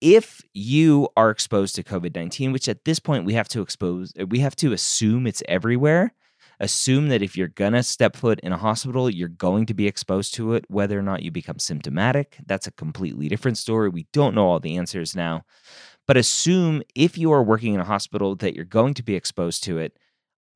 If 0.00 0.40
you 0.54 1.08
are 1.16 1.30
exposed 1.30 1.74
to 1.74 1.82
COVID 1.82 2.14
19, 2.14 2.52
which 2.52 2.68
at 2.68 2.84
this 2.84 3.00
point 3.00 3.24
we 3.24 3.34
have 3.34 3.48
to 3.48 3.60
expose, 3.60 4.12
we 4.28 4.38
have 4.38 4.54
to 4.56 4.72
assume 4.72 5.26
it's 5.26 5.42
everywhere, 5.48 6.12
assume 6.60 7.08
that 7.08 7.22
if 7.22 7.36
you're 7.36 7.48
going 7.48 7.72
to 7.72 7.82
step 7.82 8.16
foot 8.16 8.40
in 8.40 8.52
a 8.52 8.58
hospital, 8.58 9.08
you're 9.08 9.28
going 9.28 9.66
to 9.66 9.74
be 9.74 9.86
exposed 9.86 10.34
to 10.34 10.54
it, 10.54 10.64
whether 10.68 10.98
or 10.98 11.02
not 11.02 11.22
you 11.22 11.30
become 11.30 11.58
symptomatic. 11.58 12.38
That's 12.46 12.66
a 12.66 12.72
completely 12.72 13.28
different 13.28 13.58
story. 13.58 13.88
We 13.88 14.06
don't 14.12 14.34
know 14.34 14.46
all 14.46 14.60
the 14.60 14.76
answers 14.76 15.14
now. 15.14 15.44
But 16.06 16.16
assume 16.16 16.82
if 16.94 17.18
you 17.18 17.32
are 17.32 17.42
working 17.42 17.74
in 17.74 17.80
a 17.80 17.84
hospital 17.84 18.34
that 18.36 18.54
you're 18.54 18.64
going 18.64 18.94
to 18.94 19.02
be 19.02 19.14
exposed 19.14 19.62
to 19.64 19.78
it, 19.78 19.98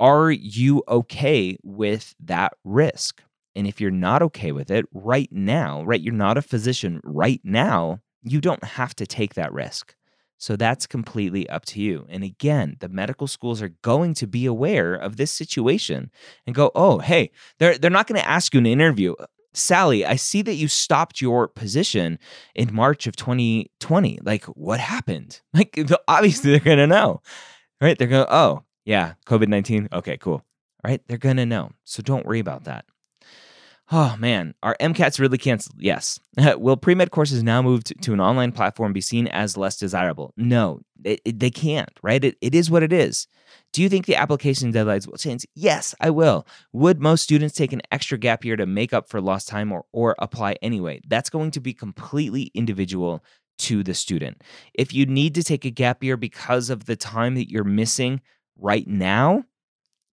are 0.00 0.30
you 0.30 0.82
okay 0.88 1.56
with 1.62 2.14
that 2.20 2.54
risk? 2.64 3.22
And 3.54 3.66
if 3.66 3.80
you're 3.80 3.90
not 3.90 4.22
okay 4.22 4.50
with 4.50 4.70
it 4.70 4.86
right 4.92 5.28
now, 5.30 5.84
right, 5.84 6.00
you're 6.00 6.14
not 6.14 6.38
a 6.38 6.42
physician 6.42 7.00
right 7.04 7.40
now, 7.44 8.00
you 8.22 8.40
don't 8.40 8.64
have 8.64 8.94
to 8.96 9.06
take 9.06 9.34
that 9.34 9.52
risk. 9.52 9.94
So 10.42 10.56
that's 10.56 10.88
completely 10.88 11.48
up 11.48 11.64
to 11.66 11.80
you. 11.80 12.04
And 12.08 12.24
again, 12.24 12.76
the 12.80 12.88
medical 12.88 13.28
schools 13.28 13.62
are 13.62 13.76
going 13.82 14.12
to 14.14 14.26
be 14.26 14.44
aware 14.44 14.92
of 14.92 15.16
this 15.16 15.30
situation 15.30 16.10
and 16.48 16.56
go, 16.56 16.72
"Oh, 16.74 16.98
hey, 16.98 17.30
they're 17.60 17.78
they're 17.78 17.92
not 17.92 18.08
going 18.08 18.20
to 18.20 18.28
ask 18.28 18.52
you 18.52 18.58
an 18.58 18.66
interview. 18.66 19.12
Uh, 19.12 19.26
Sally, 19.54 20.04
I 20.04 20.16
see 20.16 20.42
that 20.42 20.54
you 20.54 20.66
stopped 20.66 21.20
your 21.20 21.46
position 21.46 22.18
in 22.56 22.74
March 22.74 23.06
of 23.06 23.14
2020. 23.14 24.18
Like, 24.24 24.44
what 24.46 24.80
happened? 24.80 25.40
Like, 25.54 25.78
obviously 26.08 26.50
they're 26.50 26.58
going 26.58 26.78
to 26.78 26.88
know. 26.88 27.22
Right? 27.80 27.96
They're 27.96 28.08
going, 28.08 28.26
"Oh, 28.28 28.64
yeah, 28.84 29.14
COVID-19. 29.26 29.92
Okay, 29.92 30.16
cool." 30.16 30.44
Right? 30.84 31.00
They're 31.06 31.18
going 31.18 31.36
to 31.36 31.46
know. 31.46 31.70
So 31.84 32.02
don't 32.02 32.26
worry 32.26 32.40
about 32.40 32.64
that. 32.64 32.84
Oh 33.90 34.16
man, 34.18 34.54
are 34.62 34.76
MCATs 34.80 35.18
really 35.18 35.38
canceled? 35.38 35.76
Yes. 35.78 36.18
Will 36.56 36.76
pre 36.76 36.94
med 36.94 37.10
courses 37.10 37.42
now 37.42 37.60
move 37.60 37.84
to, 37.84 37.94
to, 37.94 38.12
an 38.12 38.20
online 38.20 38.52
platform 38.52 38.92
be 38.92 39.00
seen 39.00 39.26
as 39.26 39.56
less 39.56 39.76
desirable? 39.76 40.32
No, 40.36 40.80
it, 41.04 41.20
it, 41.24 41.40
they 41.40 41.50
can't, 41.50 41.90
right? 42.02 42.24
It, 42.24 42.36
it 42.40 42.54
is 42.54 42.70
what 42.70 42.82
it 42.82 42.92
is. 42.92 43.26
Do 43.72 43.82
you 43.82 43.88
think 43.88 44.06
the 44.06 44.16
application 44.16 44.72
deadlines 44.72 45.06
will 45.06 45.18
change? 45.18 45.46
Yes, 45.54 45.94
I 46.00 46.10
will. 46.10 46.46
Would 46.72 47.02
most 47.02 47.22
students 47.22 47.54
take 47.54 47.72
an 47.72 47.82
extra 47.90 48.16
gap 48.16 48.44
year 48.44 48.56
to 48.56 48.66
make 48.66 48.92
up 48.92 49.08
for 49.08 49.20
lost 49.20 49.48
time 49.48 49.72
or, 49.72 49.84
or 49.92 50.14
apply 50.18 50.56
anyway? 50.62 51.00
That's 51.06 51.30
going 51.30 51.50
to 51.52 51.60
be 51.60 51.74
completely 51.74 52.50
individual 52.54 53.22
to 53.58 53.82
the 53.82 53.94
student. 53.94 54.42
If 54.74 54.94
you 54.94 55.06
need 55.06 55.34
to 55.34 55.42
take 55.42 55.64
a 55.64 55.70
gap 55.70 56.02
year 56.02 56.16
because 56.16 56.70
of 56.70 56.86
the 56.86 56.96
time 56.96 57.34
that 57.34 57.50
you're 57.50 57.64
missing 57.64 58.20
right 58.56 58.86
now, 58.86 59.44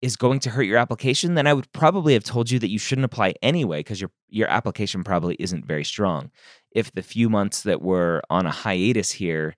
is 0.01 0.15
going 0.15 0.39
to 0.41 0.50
hurt 0.50 0.63
your 0.63 0.77
application, 0.77 1.34
then 1.36 1.48
I 1.48 1.53
would 1.53 1.72
probably 1.74 2.13
have 2.13 2.24
told 2.24 2.50
you 2.50 2.60
that 2.60 2.70
you 2.70 2.79
shouldn't 2.79 3.06
apply 3.06 3.36
anyway 3.41 3.79
because 3.79 4.00
your 4.00 4.12
your 4.29 4.48
application 4.48 5.03
probably 5.03 5.36
isn't 5.39 5.65
very 5.65 5.84
strong. 5.84 6.32
If 6.72 6.91
the 6.94 7.01
few 7.01 7.29
months 7.29 7.63
that 7.63 7.82
were 7.82 8.22
on 8.29 8.46
a 8.46 8.51
hiatus 8.51 9.12
here 9.12 9.56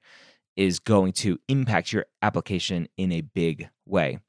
is 0.56 0.80
going 0.80 1.14
to 1.14 1.40
impact 1.48 1.94
your 1.94 2.06
application 2.22 2.88
in 2.98 3.12
a 3.12 3.22
big 3.22 3.70
way. 3.86 4.20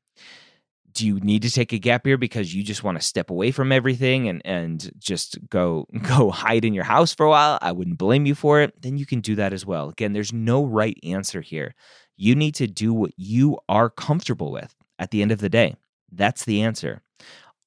Do 0.93 1.07
you 1.07 1.21
need 1.21 1.43
to 1.43 1.51
take 1.51 1.73
a 1.73 1.79
gap 1.79 2.07
year 2.07 2.19
because 2.19 2.55
you 2.55 2.63
just 2.63 2.85
want 2.85 3.01
to 3.01 3.07
step 3.07 3.31
away 3.31 3.51
from 3.51 3.73
everything 3.73 4.29
and 4.29 4.43
and 4.45 4.91
just 4.99 5.39
go 5.49 5.87
go 6.03 6.31
hide 6.31 6.65
in 6.65 6.75
your 6.75 6.85
house 6.85 7.15
for 7.15 7.25
a 7.25 7.31
while? 7.31 7.59
I 7.63 7.73
wouldn't 7.73 7.99
blame 7.99 8.27
you 8.27 8.35
for 8.35 8.61
it. 8.61 8.81
Then 8.83 8.99
you 8.99 9.07
can 9.07 9.21
do 9.21 9.35
that 9.37 9.53
as 9.53 9.65
well. 9.65 9.89
Again, 9.89 10.13
there's 10.13 10.33
no 10.33 10.65
right 10.65 10.99
answer 11.03 11.41
here. 11.41 11.75
You 12.17 12.35
need 12.35 12.55
to 12.57 12.67
do 12.67 12.93
what 12.93 13.13
you 13.17 13.59
are 13.69 13.89
comfortable 13.89 14.53
with 14.53 14.75
at 14.99 15.11
the 15.11 15.23
end 15.23 15.33
of 15.33 15.41
the 15.41 15.49
day. 15.49 15.77
That's 16.13 16.45
the 16.45 16.63
answer. 16.63 17.03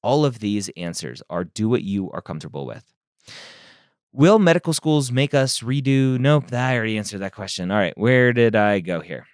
All 0.02 0.24
of 0.24 0.38
these 0.38 0.68
answers 0.76 1.22
are 1.28 1.44
do 1.44 1.68
what 1.68 1.82
you 1.82 2.10
are 2.12 2.22
comfortable 2.22 2.64
with. 2.64 2.84
Will 4.12 4.38
medical 4.38 4.72
schools 4.72 5.12
make 5.12 5.34
us 5.34 5.60
redo? 5.60 6.18
Nope, 6.18 6.52
I 6.52 6.76
already 6.76 6.96
answered 6.96 7.18
that 7.18 7.34
question. 7.34 7.70
All 7.70 7.76
right, 7.76 7.96
where 7.98 8.32
did 8.32 8.56
I 8.56 8.80
go 8.80 9.00
here? 9.00 9.26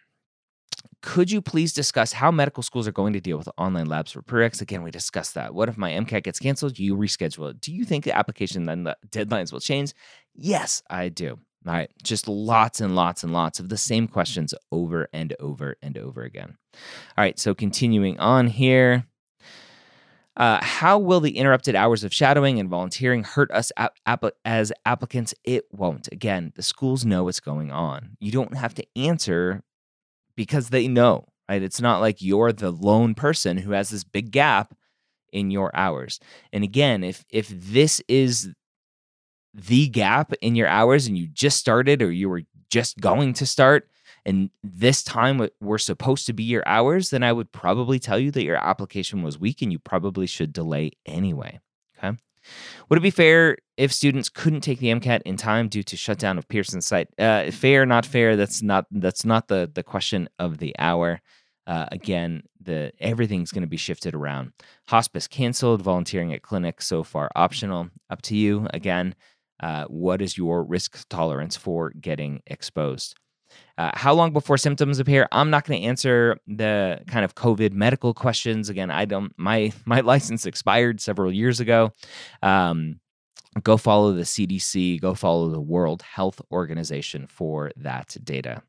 Could 1.02 1.30
you 1.30 1.42
please 1.42 1.72
discuss 1.72 2.12
how 2.12 2.30
medical 2.30 2.62
schools 2.62 2.86
are 2.88 2.92
going 2.92 3.12
to 3.12 3.20
deal 3.20 3.36
with 3.36 3.48
online 3.58 3.86
labs 3.86 4.12
for 4.12 4.22
prereqs? 4.22 4.60
Again, 4.60 4.82
we 4.82 4.90
discussed 4.90 5.34
that. 5.34 5.52
What 5.52 5.68
if 5.68 5.76
my 5.76 5.90
MCAT 5.90 6.22
gets 6.22 6.38
canceled? 6.38 6.78
You 6.78 6.96
reschedule 6.96 7.50
it. 7.50 7.60
Do 7.60 7.72
you 7.72 7.84
think 7.84 8.04
the 8.04 8.16
application 8.16 8.66
then 8.66 8.84
the 8.84 8.96
deadlines 9.08 9.52
will 9.52 9.60
change? 9.60 9.94
Yes, 10.34 10.82
I 10.88 11.08
do. 11.08 11.38
All 11.66 11.72
right, 11.72 11.90
just 12.02 12.26
lots 12.26 12.80
and 12.80 12.96
lots 12.96 13.22
and 13.22 13.32
lots 13.32 13.60
of 13.60 13.68
the 13.68 13.76
same 13.76 14.08
questions 14.08 14.52
over 14.72 15.08
and 15.12 15.34
over 15.38 15.76
and 15.80 15.96
over 15.96 16.22
again. 16.22 16.56
All 17.16 17.22
right, 17.22 17.38
so 17.38 17.54
continuing 17.54 18.18
on 18.18 18.48
here. 18.48 19.06
Uh, 20.36 20.58
how 20.62 20.98
will 20.98 21.20
the 21.20 21.36
interrupted 21.36 21.76
hours 21.76 22.04
of 22.04 22.12
shadowing 22.12 22.58
and 22.58 22.70
volunteering 22.70 23.22
hurt 23.22 23.50
us 23.50 23.70
ap- 23.76 24.24
as 24.44 24.72
applicants? 24.86 25.34
It 25.44 25.66
won't. 25.70 26.08
Again, 26.10 26.52
the 26.56 26.62
schools 26.62 27.04
know 27.04 27.24
what's 27.24 27.38
going 27.38 27.70
on. 27.70 28.16
You 28.18 28.32
don't 28.32 28.56
have 28.56 28.74
to 28.74 28.86
answer 28.96 29.62
because 30.34 30.70
they 30.70 30.88
know, 30.88 31.26
right? 31.48 31.62
It's 31.62 31.82
not 31.82 32.00
like 32.00 32.22
you're 32.22 32.52
the 32.52 32.70
lone 32.70 33.14
person 33.14 33.58
who 33.58 33.72
has 33.72 33.90
this 33.90 34.04
big 34.04 34.30
gap 34.30 34.74
in 35.32 35.50
your 35.50 35.74
hours. 35.76 36.18
And 36.52 36.64
again, 36.64 37.04
if 37.04 37.24
if 37.30 37.48
this 37.48 38.02
is 38.08 38.50
the 39.54 39.88
gap 39.88 40.32
in 40.40 40.54
your 40.54 40.68
hours 40.68 41.06
and 41.06 41.16
you 41.16 41.26
just 41.26 41.58
started 41.58 42.02
or 42.02 42.10
you 42.10 42.28
were 42.28 42.42
just 42.70 43.00
going 43.00 43.34
to 43.34 43.46
start 43.46 43.88
and 44.24 44.50
this 44.62 45.02
time 45.02 45.48
were 45.60 45.78
supposed 45.78 46.26
to 46.26 46.32
be 46.32 46.44
your 46.44 46.62
hours, 46.66 47.10
then 47.10 47.22
I 47.22 47.32
would 47.32 47.50
probably 47.52 47.98
tell 47.98 48.18
you 48.18 48.30
that 48.32 48.44
your 48.44 48.56
application 48.56 49.22
was 49.22 49.38
weak 49.38 49.62
and 49.62 49.72
you 49.72 49.78
probably 49.78 50.26
should 50.26 50.52
delay 50.52 50.92
anyway. 51.06 51.58
Okay. 51.98 52.16
Would 52.88 52.98
it 52.98 53.02
be 53.02 53.10
fair 53.10 53.58
if 53.76 53.92
students 53.92 54.28
couldn't 54.28 54.60
take 54.60 54.78
the 54.78 54.88
MCAT 54.88 55.22
in 55.24 55.36
time 55.36 55.68
due 55.68 55.82
to 55.84 55.96
shutdown 55.96 56.38
of 56.38 56.48
Pearson 56.48 56.80
site? 56.80 57.08
Uh, 57.18 57.50
fair, 57.50 57.84
not 57.84 58.06
fair. 58.06 58.36
That's 58.36 58.62
not 58.62 58.86
that's 58.90 59.24
not 59.24 59.48
the 59.48 59.70
the 59.72 59.82
question 59.82 60.28
of 60.38 60.58
the 60.58 60.74
hour. 60.78 61.20
Uh, 61.66 61.86
again, 61.92 62.42
the 62.60 62.92
everything's 62.98 63.52
going 63.52 63.62
to 63.62 63.68
be 63.68 63.76
shifted 63.76 64.14
around. 64.14 64.52
Hospice 64.88 65.28
canceled. 65.28 65.82
Volunteering 65.82 66.32
at 66.32 66.42
clinic 66.42 66.82
so 66.82 67.04
far 67.04 67.30
optional. 67.36 67.88
Up 68.10 68.22
to 68.22 68.36
you. 68.36 68.66
Again, 68.74 69.14
uh, 69.60 69.84
what 69.84 70.22
is 70.22 70.36
your 70.36 70.64
risk 70.64 71.08
tolerance 71.08 71.56
for 71.56 71.90
getting 71.90 72.42
exposed? 72.46 73.16
Uh, 73.78 73.90
how 73.94 74.12
long 74.12 74.32
before 74.32 74.58
symptoms 74.58 74.98
appear? 74.98 75.28
I'm 75.32 75.50
not 75.50 75.66
going 75.66 75.80
to 75.80 75.86
answer 75.86 76.38
the 76.46 77.00
kind 77.06 77.24
of 77.24 77.34
COVID 77.34 77.72
medical 77.72 78.14
questions. 78.14 78.68
Again, 78.68 78.90
I 78.90 79.04
don't. 79.04 79.32
My 79.36 79.72
my 79.84 80.00
license 80.00 80.46
expired 80.46 81.00
several 81.00 81.32
years 81.32 81.60
ago. 81.60 81.90
Um, 82.42 83.00
go 83.62 83.76
follow 83.76 84.12
the 84.12 84.22
CDC. 84.22 85.00
Go 85.00 85.14
follow 85.14 85.50
the 85.50 85.60
World 85.60 86.02
Health 86.02 86.40
Organization 86.50 87.26
for 87.26 87.70
that 87.76 88.16
data. 88.24 88.62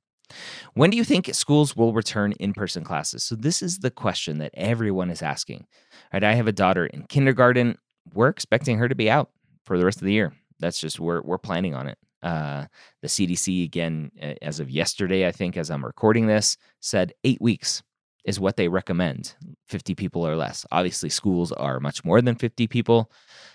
When 0.73 0.89
do 0.89 0.97
you 0.97 1.03
think 1.03 1.33
schools 1.33 1.75
will 1.75 1.93
return 1.93 2.31
in 2.33 2.53
person 2.53 2.83
classes? 2.83 3.23
So, 3.23 3.35
this 3.35 3.61
is 3.61 3.79
the 3.79 3.91
question 3.91 4.39
that 4.39 4.51
everyone 4.53 5.09
is 5.09 5.21
asking. 5.21 5.67
Right, 6.11 6.23
I 6.23 6.33
have 6.33 6.47
a 6.47 6.53
daughter 6.53 6.85
in 6.85 7.03
kindergarten. 7.03 7.77
We're 8.13 8.29
expecting 8.29 8.77
her 8.79 8.89
to 8.89 8.95
be 8.95 9.09
out 9.09 9.29
for 9.63 9.77
the 9.77 9.85
rest 9.85 10.01
of 10.01 10.05
the 10.05 10.13
year. 10.13 10.33
That's 10.59 10.79
just 10.79 10.99
we're 10.99 11.21
we're 11.21 11.37
planning 11.37 11.73
on 11.73 11.87
it. 11.87 11.97
Uh, 12.21 12.65
the 13.01 13.07
CDC 13.09 13.65
again, 13.65 14.11
as 14.41 14.59
of 14.59 14.69
yesterday, 14.69 15.27
I 15.27 15.31
think, 15.31 15.57
as 15.57 15.69
I'm 15.69 15.83
recording 15.83 16.27
this, 16.27 16.57
said 16.79 17.13
eight 17.23 17.41
weeks 17.41 17.83
is 18.23 18.39
what 18.39 18.55
they 18.55 18.69
recommend. 18.69 19.35
50 19.67 19.95
people 19.95 20.25
or 20.25 20.37
less. 20.37 20.65
Obviously, 20.71 21.09
schools 21.09 21.51
are 21.51 21.81
much 21.81 22.05
more 22.05 22.21
than 22.21 22.35
50 22.35 22.67
people, 22.67 23.11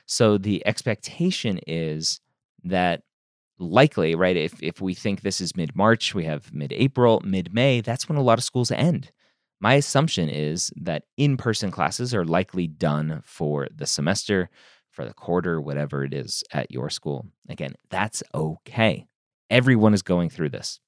so 0.06 0.36
the 0.36 0.66
expectation 0.66 1.60
is 1.66 2.20
that 2.64 3.02
likely, 3.58 4.14
right? 4.14 4.36
If 4.36 4.62
if 4.62 4.80
we 4.80 4.94
think 4.94 5.20
this 5.20 5.40
is 5.40 5.56
mid 5.56 5.74
March, 5.74 6.14
we 6.14 6.24
have 6.24 6.52
mid 6.52 6.72
April, 6.72 7.20
mid 7.24 7.54
May. 7.54 7.80
That's 7.80 8.08
when 8.08 8.18
a 8.18 8.22
lot 8.22 8.38
of 8.38 8.44
schools 8.44 8.70
end. 8.70 9.10
My 9.60 9.74
assumption 9.74 10.28
is 10.28 10.72
that 10.76 11.04
in 11.16 11.36
person 11.36 11.70
classes 11.70 12.14
are 12.14 12.24
likely 12.24 12.68
done 12.68 13.22
for 13.24 13.66
the 13.74 13.86
semester 13.86 14.50
for 14.98 15.04
the 15.04 15.14
quarter, 15.14 15.60
whatever 15.60 16.02
it 16.02 16.12
is 16.12 16.42
at 16.52 16.72
your 16.72 16.90
school. 16.90 17.24
Again, 17.48 17.74
that's 17.88 18.20
okay. 18.34 19.06
Everyone 19.48 19.94
is 19.94 20.02
going 20.02 20.28
through 20.28 20.48
this. 20.48 20.80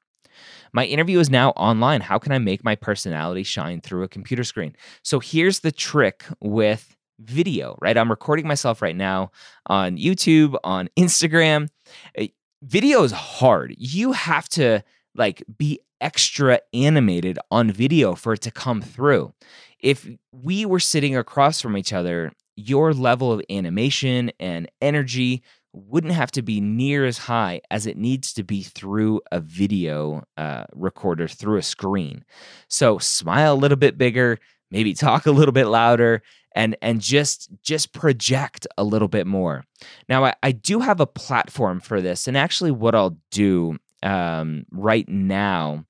My 0.73 0.85
interview 0.85 1.21
is 1.21 1.31
now 1.31 1.51
online. 1.51 2.01
How 2.01 2.19
can 2.19 2.33
I 2.33 2.39
make 2.39 2.65
my 2.65 2.75
personality 2.75 3.45
shine 3.45 3.81
through 3.81 4.03
a 4.03 4.09
computer 4.09 4.43
screen? 4.43 4.75
So 5.05 5.21
here's 5.21 5.61
the 5.61 5.71
trick 5.71 6.25
with 6.41 6.97
video, 7.21 7.79
right? 7.81 7.97
I'm 7.97 8.11
recording 8.11 8.49
myself 8.49 8.83
right 8.83 8.97
now 8.97 9.31
on 9.67 9.97
YouTube, 9.97 10.57
on 10.65 10.89
Instagram. 10.99 11.69
Eh, 12.17 12.29
video 12.65 13.05
is 13.05 13.13
hard. 13.13 13.77
You 13.79 14.11
have 14.11 14.49
to 14.51 14.83
like 15.15 15.45
be 15.57 15.79
extra 16.01 16.59
animated 16.75 17.39
on 17.53 17.71
video 17.71 18.17
for 18.17 18.33
it 18.33 18.41
to 18.41 18.51
come 18.51 18.83
through. 18.83 19.33
If 19.79 20.09
we 20.33 20.67
were 20.67 20.81
sitting 20.81 21.17
across 21.17 21.61
from 21.61 21.77
each 21.77 21.93
other 21.93 22.33
your 22.69 22.93
level 22.93 23.33
of 23.33 23.43
animation 23.51 24.31
and 24.39 24.71
energy 24.81 25.43
wouldn't 25.73 26.13
have 26.13 26.33
to 26.33 26.43
be 26.43 26.61
near 26.61 27.07
as 27.07 27.19
high 27.19 27.61
as 27.71 27.87
it 27.87 27.97
needs 27.97 28.33
to 28.33 28.43
be 28.43 28.63
through 28.63 29.21
a 29.31 29.41
video 29.41 30.25
uh, 30.37 30.65
recorder 30.75 31.29
through 31.29 31.59
a 31.59 31.63
screen. 31.63 32.25
So 32.69 32.99
smile 32.99 33.55
a 33.55 33.57
little 33.57 33.77
bit 33.77 33.97
bigger, 33.97 34.39
maybe 34.71 34.95
talk 34.95 35.27
a 35.27 35.33
little 35.33 35.53
bit 35.53 35.67
louder, 35.67 36.23
and 36.55 36.77
and 36.83 37.01
just 37.01 37.49
just 37.63 37.93
project 37.93 38.67
a 38.77 38.85
little 38.85 39.09
bit 39.09 39.27
more. 39.27 39.65
Now 40.09 40.25
I, 40.25 40.35
I 40.43 40.53
do 40.53 40.81
have 40.81 41.01
a 41.01 41.07
platform 41.07 41.81
for 41.81 42.01
this, 42.01 42.27
and 42.27 42.37
actually, 42.37 42.73
what 42.73 42.95
I'll 42.95 43.17
do 43.31 43.79
um, 44.03 44.67
right 44.73 45.09
now. 45.09 45.85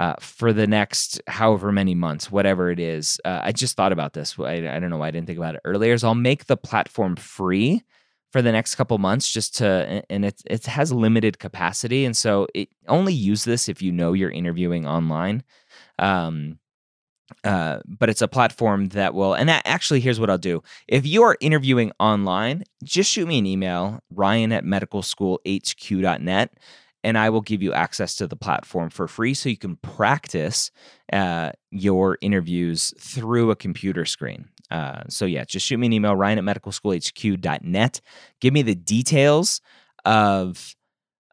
Uh, 0.00 0.14
for 0.18 0.52
the 0.52 0.66
next 0.66 1.22
however 1.28 1.70
many 1.70 1.94
months, 1.94 2.28
whatever 2.28 2.68
it 2.68 2.80
is. 2.80 3.20
Uh, 3.24 3.40
I 3.44 3.52
just 3.52 3.76
thought 3.76 3.92
about 3.92 4.12
this. 4.12 4.36
I, 4.40 4.54
I, 4.54 4.80
don't 4.80 4.90
know 4.90 4.96
why 4.96 5.06
I 5.06 5.10
didn't 5.12 5.28
think 5.28 5.38
about 5.38 5.54
it 5.54 5.60
earlier. 5.64 5.92
Is 5.92 6.02
I'll 6.02 6.16
make 6.16 6.46
the 6.46 6.56
platform 6.56 7.14
free 7.14 7.84
for 8.34 8.42
the 8.42 8.50
next 8.50 8.74
couple 8.74 8.98
months 8.98 9.30
just 9.30 9.54
to 9.54 10.02
and 10.10 10.24
it 10.24 10.42
it 10.46 10.66
has 10.66 10.90
limited 10.92 11.38
capacity 11.38 12.04
and 12.04 12.16
so 12.16 12.48
it 12.52 12.68
only 12.88 13.14
use 13.14 13.44
this 13.44 13.68
if 13.68 13.80
you 13.80 13.92
know 13.92 14.12
you're 14.12 14.28
interviewing 14.28 14.84
online 14.88 15.44
um 16.00 16.58
uh, 17.44 17.78
but 17.86 18.10
it's 18.10 18.22
a 18.22 18.26
platform 18.26 18.88
that 18.88 19.14
will 19.14 19.34
and 19.34 19.48
that 19.48 19.62
actually 19.64 20.00
here's 20.00 20.18
what 20.18 20.28
i'll 20.28 20.36
do 20.36 20.60
if 20.88 21.06
you 21.06 21.22
are 21.22 21.36
interviewing 21.40 21.92
online 22.00 22.64
just 22.82 23.08
shoot 23.08 23.28
me 23.28 23.38
an 23.38 23.46
email 23.46 24.00
ryan 24.10 24.50
at 24.50 24.64
medicalschoolhq.net 24.64 26.52
and 27.04 27.18
I 27.18 27.28
will 27.30 27.42
give 27.42 27.62
you 27.62 27.72
access 27.72 28.16
to 28.16 28.26
the 28.26 28.34
platform 28.34 28.88
for 28.90 29.06
free 29.06 29.34
so 29.34 29.50
you 29.50 29.58
can 29.58 29.76
practice 29.76 30.70
uh, 31.12 31.52
your 31.70 32.18
interviews 32.22 32.94
through 32.98 33.50
a 33.50 33.56
computer 33.56 34.06
screen. 34.06 34.48
Uh, 34.70 35.02
so, 35.08 35.26
yeah, 35.26 35.44
just 35.44 35.66
shoot 35.66 35.78
me 35.78 35.86
an 35.86 35.92
email, 35.92 36.16
ryan 36.16 36.38
at 36.38 36.44
medicalschoolhq.net. 36.44 38.00
Give 38.40 38.54
me 38.54 38.62
the 38.62 38.74
details 38.74 39.60
of, 40.06 40.74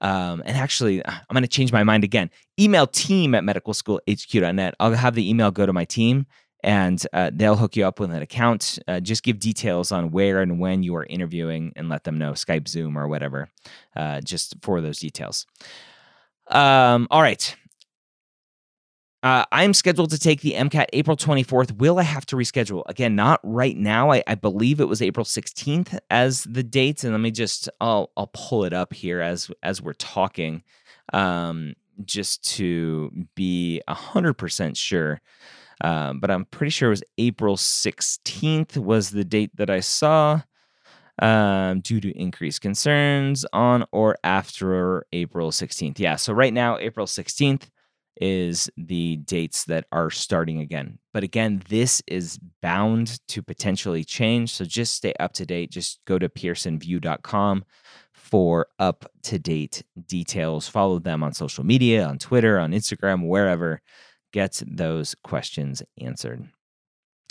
um, 0.01 0.43
and 0.45 0.57
actually, 0.57 1.03
I'm 1.05 1.23
going 1.31 1.43
to 1.43 1.47
change 1.47 1.71
my 1.71 1.83
mind 1.83 2.03
again. 2.03 2.29
Email 2.59 2.85
team 2.85 3.33
at 3.33 3.43
medicalschoolhq.net. 3.43 4.75
I'll 4.79 4.93
have 4.93 5.15
the 5.15 5.27
email 5.29 5.51
go 5.51 5.65
to 5.65 5.73
my 5.73 5.85
team 5.85 6.25
and 6.63 7.05
uh, 7.13 7.31
they'll 7.33 7.55
hook 7.55 7.75
you 7.75 7.85
up 7.85 7.99
with 7.99 8.11
an 8.11 8.21
account. 8.21 8.79
Uh, 8.87 8.99
just 8.99 9.23
give 9.23 9.39
details 9.39 9.91
on 9.91 10.11
where 10.11 10.41
and 10.41 10.59
when 10.59 10.83
you 10.83 10.95
are 10.95 11.05
interviewing 11.05 11.73
and 11.75 11.89
let 11.89 12.03
them 12.03 12.17
know 12.17 12.31
Skype, 12.31 12.67
Zoom, 12.67 12.97
or 12.97 13.07
whatever, 13.07 13.49
uh, 13.95 14.21
just 14.21 14.55
for 14.61 14.81
those 14.81 14.99
details. 14.99 15.45
Um, 16.47 17.07
all 17.09 17.21
right. 17.21 17.55
Uh, 19.23 19.45
I'm 19.51 19.75
scheduled 19.75 20.09
to 20.11 20.19
take 20.19 20.41
the 20.41 20.53
MCAT 20.53 20.87
April 20.93 21.15
24th. 21.15 21.77
Will 21.77 21.99
I 21.99 22.03
have 22.03 22.25
to 22.27 22.35
reschedule? 22.35 22.81
Again, 22.87 23.15
not 23.15 23.39
right 23.43 23.77
now. 23.77 24.11
I, 24.11 24.23
I 24.25 24.33
believe 24.33 24.79
it 24.79 24.87
was 24.87 25.01
April 25.01 25.25
16th 25.25 25.99
as 26.09 26.43
the 26.43 26.63
date. 26.63 27.03
And 27.03 27.13
let 27.13 27.21
me 27.21 27.29
just, 27.29 27.69
I'll, 27.79 28.11
I'll 28.17 28.31
pull 28.33 28.63
it 28.63 28.73
up 28.73 28.93
here 28.93 29.21
as, 29.21 29.51
as 29.61 29.79
we're 29.79 29.93
talking, 29.93 30.63
um, 31.13 31.75
just 32.03 32.43
to 32.55 33.11
be 33.35 33.81
100% 33.87 34.75
sure. 34.75 35.21
Um, 35.83 36.19
but 36.19 36.31
I'm 36.31 36.45
pretty 36.45 36.69
sure 36.69 36.89
it 36.89 36.91
was 36.91 37.03
April 37.17 37.57
16th 37.57 38.77
was 38.77 39.09
the 39.09 39.23
date 39.23 39.51
that 39.55 39.69
I 39.69 39.79
saw 39.79 40.41
um, 41.19 41.81
due 41.81 41.99
to 42.01 42.11
increased 42.17 42.61
concerns 42.61 43.45
on 43.53 43.85
or 43.91 44.17
after 44.23 45.05
April 45.11 45.51
16th. 45.51 45.99
Yeah, 45.99 46.15
so 46.15 46.33
right 46.33 46.53
now, 46.53 46.77
April 46.77 47.05
16th 47.05 47.67
is 48.19 48.69
the 48.77 49.17
dates 49.17 49.65
that 49.65 49.85
are 49.91 50.09
starting 50.09 50.59
again. 50.59 50.99
But 51.13 51.23
again, 51.23 51.63
this 51.69 52.01
is 52.07 52.39
bound 52.61 53.19
to 53.29 53.41
potentially 53.41 54.03
change. 54.03 54.53
So 54.53 54.65
just 54.65 54.95
stay 54.95 55.13
up 55.19 55.33
to 55.33 55.45
date. 55.45 55.71
Just 55.71 55.99
go 56.05 56.19
to 56.19 56.29
pearsonvue.com 56.29 57.65
for 58.13 58.67
up 58.79 59.05
to 59.23 59.39
date 59.39 59.83
details. 60.07 60.67
Follow 60.67 60.99
them 60.99 61.23
on 61.23 61.33
social 61.33 61.63
media, 61.63 62.05
on 62.05 62.19
Twitter, 62.19 62.59
on 62.59 62.71
Instagram, 62.71 63.27
wherever 63.27 63.81
gets 64.31 64.63
those 64.67 65.15
questions 65.23 65.83
answered. 65.99 66.47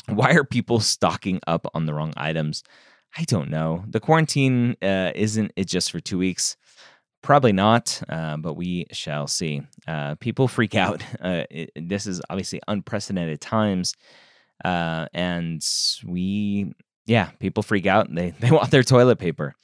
Why 0.08 0.32
are 0.32 0.44
people 0.44 0.80
stocking 0.80 1.40
up 1.46 1.66
on 1.74 1.86
the 1.86 1.94
wrong 1.94 2.12
items? 2.16 2.62
I 3.16 3.24
don't 3.24 3.50
know. 3.50 3.84
The 3.88 4.00
quarantine 4.00 4.76
uh, 4.82 5.12
isn't 5.14 5.52
it 5.56 5.66
just 5.66 5.90
for 5.90 6.00
two 6.00 6.18
weeks? 6.18 6.56
Probably 7.22 7.52
not, 7.52 8.02
uh, 8.08 8.36
but 8.38 8.54
we 8.54 8.86
shall 8.92 9.26
see. 9.26 9.62
Uh, 9.86 10.14
people 10.16 10.48
freak 10.48 10.74
out. 10.74 11.02
Uh, 11.20 11.44
it, 11.50 11.70
this 11.76 12.06
is 12.06 12.20
obviously 12.30 12.60
unprecedented 12.66 13.40
times, 13.40 13.94
uh, 14.64 15.06
and 15.12 15.66
we, 16.06 16.72
yeah, 17.06 17.30
people 17.38 17.62
freak 17.62 17.86
out. 17.86 18.14
They 18.14 18.30
they 18.40 18.50
want 18.50 18.70
their 18.70 18.82
toilet 18.82 19.18
paper. 19.18 19.54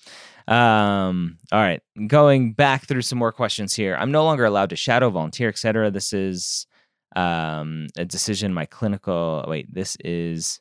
Um, 0.48 1.38
all 1.50 1.60
right, 1.60 1.82
going 2.06 2.52
back 2.52 2.86
through 2.86 3.02
some 3.02 3.18
more 3.18 3.32
questions 3.32 3.74
here. 3.74 3.96
I'm 3.96 4.12
no 4.12 4.24
longer 4.24 4.44
allowed 4.44 4.70
to 4.70 4.76
shadow, 4.76 5.10
volunteer, 5.10 5.48
etc. 5.48 5.90
This 5.90 6.12
is 6.12 6.66
um, 7.16 7.88
a 7.96 8.04
decision 8.04 8.54
my 8.54 8.66
clinical 8.66 9.44
wait 9.48 9.72
this 9.72 9.96
is 10.04 10.60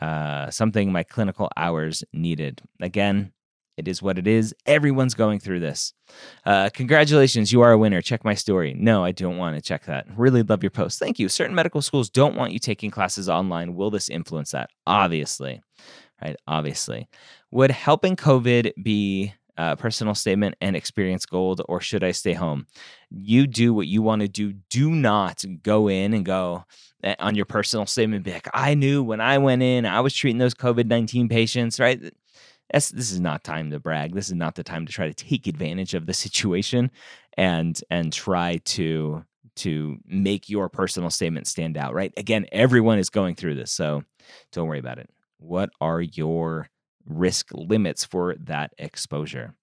uh, 0.00 0.48
something 0.50 0.92
my 0.92 1.02
clinical 1.02 1.50
hours 1.56 2.04
needed. 2.12 2.62
Again 2.80 3.32
it 3.76 3.86
is 3.86 4.02
what 4.02 4.18
it 4.18 4.26
is. 4.26 4.52
Everyone's 4.66 5.14
going 5.14 5.38
through 5.38 5.60
this. 5.60 5.94
Uh, 6.44 6.68
congratulations 6.74 7.52
you 7.52 7.60
are 7.60 7.70
a 7.70 7.78
winner. 7.78 8.02
Check 8.02 8.24
my 8.24 8.34
story. 8.34 8.74
No 8.76 9.04
i 9.04 9.12
don't 9.12 9.36
want 9.36 9.56
to 9.56 9.62
check 9.62 9.84
that. 9.84 10.06
Really 10.16 10.42
love 10.42 10.62
your 10.62 10.70
post. 10.70 10.98
Thank 10.98 11.18
you. 11.18 11.28
Certain 11.28 11.54
medical 11.54 11.82
schools 11.82 12.10
don't 12.10 12.36
want 12.36 12.52
you 12.52 12.58
taking 12.58 12.90
classes 12.90 13.28
online. 13.28 13.74
Will 13.74 13.90
this 13.90 14.08
influence 14.08 14.52
that? 14.52 14.70
Obviously 14.86 15.60
right? 16.22 16.36
Obviously. 16.46 17.08
Would 17.50 17.70
helping 17.70 18.16
covid 18.16 18.72
be 18.82 19.32
uh, 19.58 19.74
personal 19.76 20.14
statement 20.14 20.54
and 20.60 20.76
experience 20.76 21.26
gold, 21.26 21.60
or 21.68 21.80
should 21.80 22.04
I 22.04 22.12
stay 22.12 22.32
home? 22.32 22.66
You 23.10 23.46
do 23.46 23.74
what 23.74 23.88
you 23.88 24.00
want 24.00 24.22
to 24.22 24.28
do. 24.28 24.52
Do 24.70 24.90
not 24.90 25.44
go 25.62 25.88
in 25.88 26.14
and 26.14 26.24
go 26.24 26.64
eh, 27.02 27.16
on 27.18 27.34
your 27.34 27.44
personal 27.44 27.84
statement, 27.84 28.24
be 28.24 28.32
like, 28.32 28.48
I 28.54 28.74
knew 28.74 29.02
when 29.02 29.20
I 29.20 29.38
went 29.38 29.62
in, 29.62 29.84
I 29.84 30.00
was 30.00 30.14
treating 30.14 30.38
those 30.38 30.54
COVID 30.54 30.86
19 30.86 31.28
patients, 31.28 31.80
right? 31.80 32.00
That's, 32.72 32.90
this 32.90 33.10
is 33.10 33.20
not 33.20 33.44
time 33.44 33.70
to 33.72 33.80
brag. 33.80 34.14
This 34.14 34.28
is 34.28 34.34
not 34.34 34.54
the 34.54 34.62
time 34.62 34.86
to 34.86 34.92
try 34.92 35.08
to 35.08 35.14
take 35.14 35.46
advantage 35.46 35.94
of 35.94 36.06
the 36.06 36.14
situation 36.14 36.90
and 37.36 37.80
and 37.90 38.12
try 38.12 38.58
to 38.64 39.24
to 39.56 39.98
make 40.06 40.48
your 40.48 40.68
personal 40.68 41.10
statement 41.10 41.48
stand 41.48 41.76
out, 41.76 41.92
right? 41.92 42.12
Again, 42.16 42.46
everyone 42.52 42.98
is 42.98 43.10
going 43.10 43.34
through 43.34 43.56
this, 43.56 43.72
so 43.72 44.04
don't 44.52 44.68
worry 44.68 44.78
about 44.78 44.98
it. 44.98 45.10
What 45.38 45.70
are 45.80 46.00
your 46.00 46.68
risk 47.08 47.48
limits 47.52 48.04
for 48.04 48.34
that 48.40 48.72
exposure. 48.78 49.54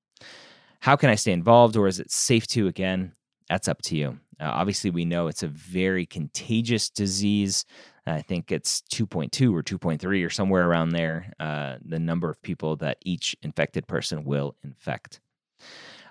How 0.80 0.96
can 0.96 1.10
I 1.10 1.16
stay 1.16 1.32
involved, 1.32 1.76
or 1.76 1.88
is 1.88 2.00
it 2.00 2.12
safe 2.12 2.48
to? 2.48 2.68
Again, 2.68 3.14
that's 3.50 3.68
up 3.68 3.82
to 3.84 3.96
you. 3.96 4.20
Uh, 4.40 4.46
obviously, 4.46 4.90
we 4.90 5.06
know 5.06 5.28
it's 5.28 5.44
a 5.44 5.48
very 5.48 6.06
contagious 6.06 6.90
disease. 6.90 7.66
I 8.06 8.22
think 8.22 8.52
it's 8.52 8.82
2.2 8.94 9.52
or 9.54 9.64
2.3 9.64 10.26
or 10.26 10.30
somewhere 10.30 10.70
around 10.70 10.90
there, 10.90 11.34
uh, 11.40 11.78
the 11.84 11.98
number 11.98 12.30
of 12.30 12.42
people 12.42 12.76
that 12.78 12.98
each 13.04 13.36
infected 13.42 13.88
person 13.88 14.26
will 14.26 14.56
infect. 14.64 15.22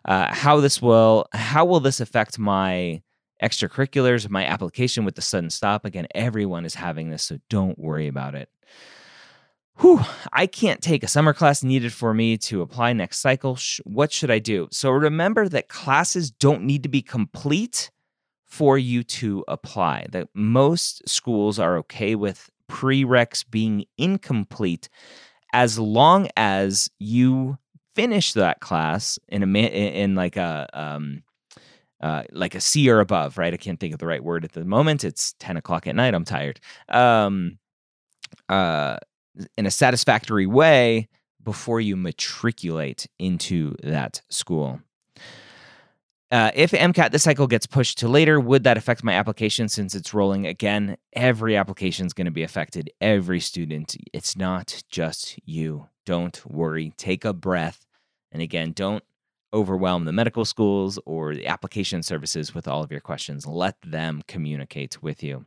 Uh, 0.05 0.35
how 0.35 0.61
this 0.61 0.83
will 0.83 1.27
how 1.33 1.65
will 1.65 1.81
this 1.81 2.01
affect 2.01 2.39
my 2.39 3.01
extracurriculars, 3.43 4.29
my 4.29 4.45
application 4.45 5.05
with 5.05 5.15
the 5.15 5.23
sudden 5.23 5.51
stop? 5.51 5.85
Again, 5.85 6.07
everyone 6.15 6.65
is 6.65 6.75
having 6.75 7.11
this, 7.11 7.23
so 7.23 7.39
don't 7.49 7.79
worry 7.79 8.09
about 8.09 8.35
it 8.35 8.49
whew, 9.81 10.01
I 10.33 10.47
can't 10.47 10.83
take 10.83 11.03
a 11.03 11.09
summer 11.09 11.33
class 11.33 11.63
needed 11.63 11.93
for 11.93 12.15
me 12.15 12.37
to 12.39 12.63
apply 12.63 12.93
next 12.93 13.19
cycle. 13.21 13.59
What 13.85 14.13
should 14.13 14.31
I 14.31 14.39
do? 14.39 14.69
So 14.71 14.91
remember 14.91 15.49
that 15.49 15.69
classes 15.69 16.31
don't 16.31 16.63
need 16.63 16.83
to 16.83 16.89
be 16.89 17.03
complete 17.03 17.91
for 18.47 18.79
you 18.79 19.03
to 19.03 19.45
apply. 19.49 20.07
That 20.11 20.29
most 20.35 21.09
schools 21.09 21.59
are 21.59 21.77
okay 21.79 22.15
with 22.15 22.51
prereqs 22.71 23.45
being 23.49 23.85
incomplete 23.99 24.89
as 25.53 25.79
long 25.79 26.29
as 26.37 26.91
you 26.99 27.59
finish 27.95 28.33
that 28.33 28.61
class 28.61 29.19
in 29.29 29.43
a 29.43 29.47
in 29.47 30.15
like 30.15 30.37
a 30.37 30.69
um, 30.73 31.23
uh, 32.01 32.25
like 32.33 32.55
a 32.55 32.61
C 32.61 32.91
or 32.91 33.01
above, 33.01 33.39
right? 33.39 33.55
I 33.55 33.57
can't 33.57 33.81
think 33.81 33.95
of 33.95 34.01
the 34.01 34.07
right 34.07 34.23
word 34.23 34.45
at 34.45 34.53
the 34.53 34.65
moment. 34.65 35.05
It's 35.05 35.35
ten 35.39 35.57
o'clock 35.57 35.87
at 35.87 35.95
night. 35.95 36.15
I'm 36.15 36.25
tired. 36.25 36.61
Um, 36.89 37.59
uh, 38.49 38.99
in 39.57 39.67
a 39.67 39.71
satisfactory 39.71 40.47
way 40.47 41.09
before 41.43 41.81
you 41.81 41.97
matriculate 41.97 43.07
into 43.19 43.75
that 43.83 44.23
school. 44.29 44.81
Uh, 46.31 46.51
if 46.55 46.73
MCAT 46.73 47.13
this 47.13 47.23
cycle 47.23 47.47
gets 47.47 47.67
pushed 47.67 47.99
to 47.99 48.09
later, 48.09 48.41
would 48.41 48.65
that 48.65 48.77
affect 48.77 49.05
my 49.05 49.13
application 49.13 49.69
since 49.69 49.95
it's 49.95 50.13
rolling 50.13 50.47
again? 50.47 50.97
Every 51.13 51.57
application 51.57 52.07
is 52.07 52.13
going 52.13 52.25
to 52.25 52.33
be 52.33 52.43
affected. 52.43 52.91
Every 53.01 53.39
student. 53.39 53.95
It's 54.13 54.37
not 54.37 54.83
just 54.89 55.39
you. 55.45 55.89
Don't 56.05 56.45
worry. 56.45 56.93
Take 56.97 57.25
a 57.25 57.33
breath. 57.33 57.87
And 58.33 58.43
again, 58.43 58.73
don't 58.73 59.05
overwhelm 59.55 60.05
the 60.05 60.13
medical 60.13 60.45
schools 60.45 60.99
or 61.07 61.35
the 61.35 61.47
application 61.47 62.03
services 62.03 62.55
with 62.55 62.69
all 62.69 62.83
of 62.83 62.91
your 62.91 63.01
questions. 63.01 63.47
Let 63.47 63.77
them 63.83 64.23
communicate 64.27 65.03
with 65.03 65.23
you. 65.23 65.47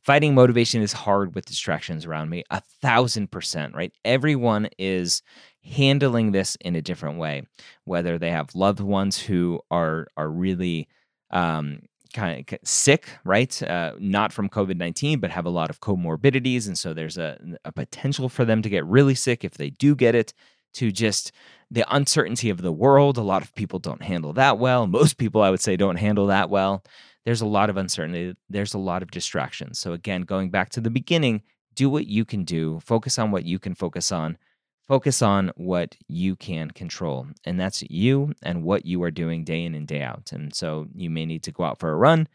Fighting 0.00 0.34
motivation 0.34 0.82
is 0.82 0.92
hard 0.92 1.34
with 1.34 1.46
distractions 1.46 2.06
around 2.06 2.30
me, 2.30 2.44
a 2.50 2.60
thousand 2.60 3.32
percent, 3.32 3.74
right? 3.74 3.92
Everyone 4.04 4.68
is 4.78 5.22
handling 5.64 6.30
this 6.30 6.56
in 6.60 6.76
a 6.76 6.82
different 6.82 7.18
way, 7.18 7.42
whether 7.84 8.18
they 8.18 8.30
have 8.30 8.54
loved 8.54 8.80
ones 8.80 9.18
who 9.18 9.60
are 9.70 10.06
are 10.16 10.28
really 10.28 10.86
um, 11.30 11.80
kind 12.16 12.50
of 12.50 12.58
sick, 12.64 13.08
right? 13.24 13.62
Uh, 13.62 13.92
not 13.98 14.32
from 14.32 14.48
COVID 14.48 14.76
19, 14.76 15.20
but 15.20 15.30
have 15.30 15.46
a 15.46 15.50
lot 15.50 15.70
of 15.70 15.80
comorbidities. 15.80 16.66
And 16.66 16.78
so 16.78 16.94
there's 16.94 17.18
a, 17.18 17.38
a 17.64 17.72
potential 17.72 18.28
for 18.28 18.44
them 18.44 18.62
to 18.62 18.68
get 18.68 18.86
really 18.86 19.14
sick 19.14 19.44
if 19.44 19.54
they 19.54 19.70
do 19.70 19.94
get 19.94 20.14
it, 20.14 20.32
to 20.76 20.92
just 20.92 21.32
the 21.70 21.84
uncertainty 21.94 22.50
of 22.50 22.62
the 22.62 22.72
world. 22.72 23.18
A 23.18 23.22
lot 23.22 23.42
of 23.42 23.54
people 23.54 23.78
don't 23.78 24.02
handle 24.02 24.32
that 24.34 24.58
well. 24.58 24.86
Most 24.86 25.18
people, 25.18 25.42
I 25.42 25.50
would 25.50 25.60
say, 25.60 25.76
don't 25.76 25.96
handle 25.96 26.26
that 26.28 26.50
well. 26.50 26.84
There's 27.24 27.40
a 27.40 27.46
lot 27.46 27.70
of 27.70 27.76
uncertainty, 27.76 28.36
there's 28.48 28.74
a 28.74 28.78
lot 28.78 29.02
of 29.02 29.10
distractions. 29.10 29.80
So, 29.80 29.92
again, 29.92 30.22
going 30.22 30.50
back 30.50 30.70
to 30.70 30.80
the 30.80 30.90
beginning, 30.90 31.42
do 31.74 31.90
what 31.90 32.06
you 32.06 32.24
can 32.24 32.44
do, 32.44 32.80
focus 32.80 33.18
on 33.18 33.32
what 33.32 33.44
you 33.44 33.58
can 33.58 33.74
focus 33.74 34.12
on. 34.12 34.38
Focus 34.86 35.20
on 35.20 35.50
what 35.56 35.96
you 36.06 36.36
can 36.36 36.70
control, 36.70 37.26
and 37.44 37.58
that's 37.58 37.82
you 37.90 38.32
and 38.44 38.62
what 38.62 38.86
you 38.86 39.02
are 39.02 39.10
doing 39.10 39.42
day 39.42 39.64
in 39.64 39.74
and 39.74 39.88
day 39.88 40.00
out. 40.00 40.30
And 40.30 40.54
so 40.54 40.86
you 40.94 41.10
may 41.10 41.26
need 41.26 41.42
to 41.42 41.50
go 41.50 41.64
out 41.64 41.80
for 41.80 41.90
a 41.90 41.96
run. 41.96 42.28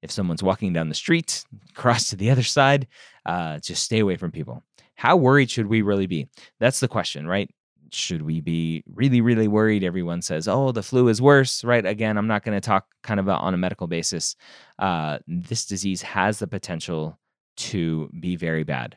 If 0.00 0.10
someone's 0.10 0.42
walking 0.42 0.72
down 0.72 0.88
the 0.88 0.94
street, 0.94 1.44
cross 1.74 2.08
to 2.08 2.16
the 2.16 2.30
other 2.30 2.42
side, 2.42 2.86
uh, 3.26 3.58
just 3.58 3.82
stay 3.82 3.98
away 3.98 4.16
from 4.16 4.30
people. 4.30 4.62
How 4.94 5.16
worried 5.16 5.50
should 5.50 5.66
we 5.66 5.82
really 5.82 6.06
be? 6.06 6.28
That's 6.58 6.80
the 6.80 6.88
question, 6.88 7.26
right? 7.26 7.50
Should 7.92 8.22
we 8.22 8.40
be 8.40 8.84
really, 8.92 9.20
really 9.20 9.48
worried? 9.48 9.84
Everyone 9.84 10.22
says, 10.22 10.48
oh, 10.48 10.72
the 10.72 10.82
flu 10.82 11.08
is 11.08 11.22
worse, 11.22 11.64
right? 11.64 11.84
Again, 11.84 12.16
I'm 12.16 12.26
not 12.26 12.44
going 12.44 12.56
to 12.56 12.66
talk 12.66 12.86
kind 13.02 13.20
of 13.20 13.28
on 13.28 13.54
a 13.54 13.58
medical 13.58 13.86
basis. 13.86 14.36
Uh, 14.78 15.18
this 15.26 15.66
disease 15.66 16.02
has 16.02 16.38
the 16.38 16.46
potential 16.46 17.18
to 17.56 18.10
be 18.20 18.36
very 18.36 18.64
bad. 18.64 18.96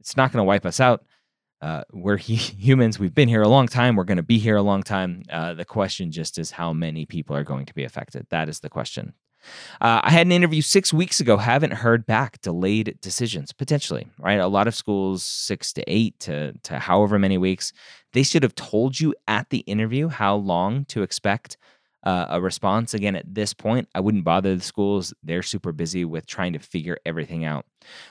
It's 0.00 0.16
not 0.16 0.32
going 0.32 0.40
to 0.40 0.44
wipe 0.44 0.66
us 0.66 0.80
out 0.80 1.04
uh, 1.64 1.82
we're 1.92 2.16
humans. 2.18 2.98
We've 2.98 3.14
been 3.14 3.28
here 3.28 3.42
a 3.42 3.48
long 3.48 3.66
time. 3.66 3.96
We're 3.96 4.04
going 4.04 4.18
to 4.18 4.22
be 4.22 4.38
here 4.38 4.56
a 4.56 4.62
long 4.62 4.82
time. 4.82 5.22
Uh, 5.30 5.54
the 5.54 5.64
question 5.64 6.12
just 6.12 6.38
is 6.38 6.50
how 6.50 6.74
many 6.74 7.06
people 7.06 7.34
are 7.34 7.44
going 7.44 7.64
to 7.64 7.74
be 7.74 7.84
affected. 7.84 8.26
That 8.28 8.50
is 8.50 8.60
the 8.60 8.68
question. 8.68 9.14
Uh, 9.80 10.00
I 10.02 10.10
had 10.10 10.26
an 10.26 10.32
interview 10.32 10.60
six 10.60 10.92
weeks 10.92 11.20
ago. 11.20 11.38
Haven't 11.38 11.72
heard 11.72 12.06
back. 12.06 12.40
Delayed 12.42 12.98
decisions 13.00 13.52
potentially. 13.52 14.06
Right. 14.18 14.40
A 14.40 14.46
lot 14.46 14.68
of 14.68 14.74
schools 14.74 15.22
six 15.22 15.72
to 15.74 15.84
eight 15.86 16.18
to 16.20 16.52
to 16.64 16.78
however 16.78 17.18
many 17.18 17.38
weeks. 17.38 17.72
They 18.14 18.22
should 18.22 18.42
have 18.42 18.54
told 18.54 18.98
you 18.98 19.14
at 19.28 19.50
the 19.50 19.58
interview 19.58 20.08
how 20.08 20.36
long 20.36 20.86
to 20.86 21.02
expect 21.02 21.58
uh, 22.04 22.26
a 22.30 22.40
response. 22.40 22.94
Again, 22.94 23.16
at 23.16 23.34
this 23.34 23.52
point, 23.52 23.88
I 23.94 24.00
wouldn't 24.00 24.24
bother 24.24 24.54
the 24.54 24.62
schools. 24.62 25.12
They're 25.22 25.42
super 25.42 25.72
busy 25.72 26.04
with 26.04 26.26
trying 26.26 26.52
to 26.52 26.58
figure 26.58 26.98
everything 27.04 27.44
out. 27.44 27.66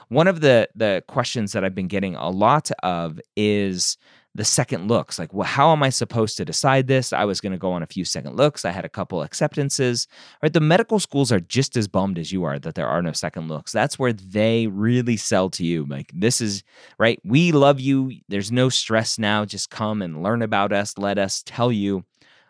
One 0.09 0.27
of 0.27 0.41
the 0.41 0.69
the 0.75 1.03
questions 1.07 1.53
that 1.53 1.63
I've 1.63 1.75
been 1.75 1.87
getting 1.87 2.15
a 2.15 2.29
lot 2.29 2.69
of 2.83 3.19
is 3.35 3.97
the 4.35 4.45
second 4.45 4.87
looks. 4.87 5.19
Like, 5.19 5.33
well, 5.33 5.45
how 5.45 5.71
am 5.71 5.83
I 5.83 5.89
supposed 5.89 6.37
to 6.37 6.45
decide 6.45 6.87
this? 6.87 7.13
I 7.13 7.25
was 7.25 7.39
going 7.39 7.51
to 7.51 7.57
go 7.57 7.71
on 7.71 7.83
a 7.83 7.87
few 7.87 8.03
second 8.03 8.35
looks. 8.35 8.65
I 8.65 8.71
had 8.71 8.85
a 8.85 8.89
couple 8.89 9.21
acceptances. 9.21 10.07
Right, 10.41 10.51
the 10.51 10.59
medical 10.59 10.99
schools 10.99 11.31
are 11.31 11.39
just 11.39 11.77
as 11.77 11.87
bummed 11.87 12.17
as 12.17 12.31
you 12.31 12.43
are 12.43 12.57
that 12.59 12.75
there 12.75 12.87
are 12.87 13.01
no 13.01 13.11
second 13.11 13.47
looks. 13.47 13.71
That's 13.71 13.99
where 13.99 14.13
they 14.13 14.67
really 14.67 15.17
sell 15.17 15.49
to 15.51 15.65
you. 15.65 15.85
Like, 15.85 16.11
this 16.13 16.41
is 16.41 16.63
right. 16.97 17.19
We 17.23 17.51
love 17.51 17.79
you. 17.79 18.11
There's 18.27 18.51
no 18.51 18.69
stress 18.69 19.19
now. 19.19 19.45
Just 19.45 19.69
come 19.69 20.01
and 20.01 20.23
learn 20.23 20.41
about 20.41 20.73
us. 20.73 20.97
Let 20.97 21.19
us 21.19 21.43
tell 21.45 21.71
you 21.71 22.03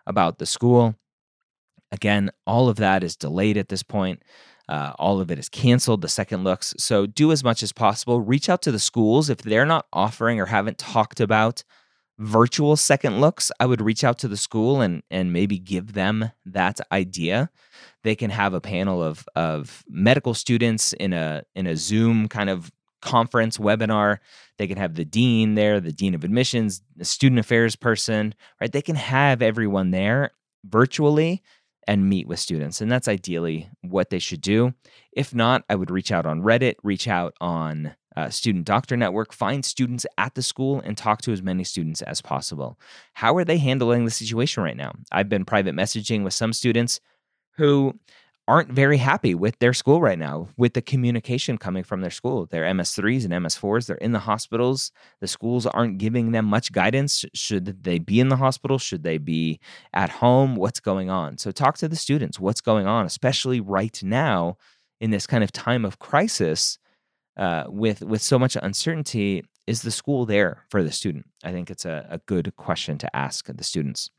about 0.07 0.37
the 0.37 0.45
school. 0.45 0.95
Again, 1.91 2.31
all 2.47 2.69
of 2.69 2.77
that 2.77 3.03
is 3.03 3.15
delayed 3.15 3.57
at 3.57 3.69
this 3.69 3.83
point. 3.83 4.23
Uh, 4.69 4.93
all 4.97 5.19
of 5.19 5.29
it 5.29 5.37
is 5.37 5.49
canceled, 5.49 6.01
the 6.01 6.07
second 6.07 6.43
looks. 6.43 6.73
So 6.77 7.05
do 7.05 7.31
as 7.31 7.43
much 7.43 7.63
as 7.63 7.71
possible. 7.71 8.21
Reach 8.21 8.49
out 8.49 8.61
to 8.63 8.71
the 8.71 8.79
schools. 8.79 9.29
If 9.29 9.39
they're 9.39 9.65
not 9.65 9.87
offering 9.91 10.39
or 10.39 10.45
haven't 10.45 10.77
talked 10.77 11.19
about 11.19 11.63
virtual 12.17 12.77
second 12.77 13.19
looks, 13.19 13.51
I 13.59 13.65
would 13.65 13.81
reach 13.81 14.03
out 14.03 14.19
to 14.19 14.27
the 14.27 14.37
school 14.37 14.81
and, 14.81 15.03
and 15.11 15.33
maybe 15.33 15.59
give 15.59 15.93
them 15.93 16.31
that 16.45 16.79
idea. 16.91 17.49
They 18.03 18.15
can 18.15 18.29
have 18.29 18.53
a 18.53 18.61
panel 18.61 19.03
of, 19.03 19.27
of 19.35 19.83
medical 19.89 20.33
students 20.33 20.93
in 20.93 21.11
a, 21.11 21.43
in 21.55 21.67
a 21.67 21.75
Zoom 21.75 22.29
kind 22.29 22.49
of 22.49 22.71
conference 23.01 23.57
webinar. 23.57 24.19
They 24.57 24.67
can 24.67 24.77
have 24.77 24.95
the 24.95 25.03
dean 25.03 25.55
there, 25.55 25.81
the 25.81 25.91
dean 25.91 26.15
of 26.15 26.23
admissions, 26.23 26.81
the 26.95 27.03
student 27.05 27.39
affairs 27.39 27.75
person, 27.75 28.33
right? 28.61 28.71
They 28.71 28.81
can 28.81 28.95
have 28.95 29.41
everyone 29.41 29.91
there 29.91 30.31
virtually 30.65 31.41
and 31.87 32.09
meet 32.09 32.27
with 32.27 32.39
students. 32.39 32.81
And 32.81 32.91
that's 32.91 33.07
ideally 33.07 33.69
what 33.81 34.09
they 34.09 34.19
should 34.19 34.41
do. 34.41 34.73
If 35.11 35.33
not, 35.33 35.63
I 35.69 35.75
would 35.75 35.91
reach 35.91 36.11
out 36.11 36.25
on 36.25 36.41
Reddit, 36.41 36.75
reach 36.83 37.07
out 37.07 37.33
on 37.41 37.95
uh, 38.15 38.29
Student 38.29 38.65
Doctor 38.65 38.95
Network, 38.95 39.33
find 39.33 39.65
students 39.65 40.05
at 40.17 40.35
the 40.35 40.41
school 40.41 40.81
and 40.81 40.97
talk 40.97 41.21
to 41.23 41.31
as 41.31 41.41
many 41.41 41.63
students 41.63 42.01
as 42.01 42.21
possible. 42.21 42.79
How 43.13 43.35
are 43.35 43.45
they 43.45 43.57
handling 43.57 44.05
the 44.05 44.11
situation 44.11 44.63
right 44.63 44.77
now? 44.77 44.93
I've 45.11 45.29
been 45.29 45.45
private 45.45 45.75
messaging 45.75 46.23
with 46.23 46.33
some 46.33 46.53
students 46.53 46.99
who 47.57 47.99
aren't 48.47 48.71
very 48.71 48.97
happy 48.97 49.33
with 49.33 49.57
their 49.59 49.73
school 49.73 50.01
right 50.01 50.19
now, 50.19 50.49
with 50.57 50.73
the 50.73 50.81
communication 50.81 51.57
coming 51.57 51.83
from 51.83 52.01
their 52.01 52.11
school. 52.11 52.45
Their 52.45 52.63
MS3s 52.65 53.23
and 53.23 53.33
MS4s, 53.33 53.87
they're 53.87 53.95
in 53.97 54.11
the 54.11 54.19
hospitals. 54.19 54.91
The 55.21 55.27
schools 55.27 55.65
aren't 55.65 55.97
giving 55.97 56.31
them 56.31 56.45
much 56.45 56.71
guidance. 56.73 57.23
Should 57.33 57.83
they 57.83 57.99
be 57.99 58.19
in 58.19 58.27
the 58.27 58.35
hospital? 58.35 58.77
Should 58.77 59.03
they 59.03 59.17
be 59.17 59.59
at 59.93 60.09
home? 60.09 60.55
What's 60.55 60.81
going 60.81 61.09
on? 61.09 61.37
So, 61.37 61.51
talk 61.51 61.77
to 61.77 61.87
the 61.87 61.95
students. 61.95 62.39
What's 62.39 62.61
going 62.61 62.85
on, 62.85 63.05
especially 63.05 63.61
right 63.61 63.97
now 64.03 64.57
in 64.99 65.11
this 65.11 65.25
kind 65.25 65.43
of 65.43 65.51
time 65.51 65.85
of 65.85 65.99
crisis 65.99 66.77
uh, 67.37 67.65
with, 67.67 68.01
with 68.01 68.21
so 68.21 68.37
much 68.37 68.57
uncertainty? 68.61 69.43
Is 69.65 69.83
the 69.83 69.91
school 69.91 70.25
there 70.25 70.65
for 70.69 70.83
the 70.83 70.91
student? 70.91 71.25
I 71.41 71.53
think 71.53 71.71
it's 71.71 71.85
a, 71.85 72.05
a 72.09 72.17
good 72.25 72.53
question 72.57 72.97
to 72.97 73.15
ask 73.15 73.47
the 73.47 73.63
students. 73.63 74.09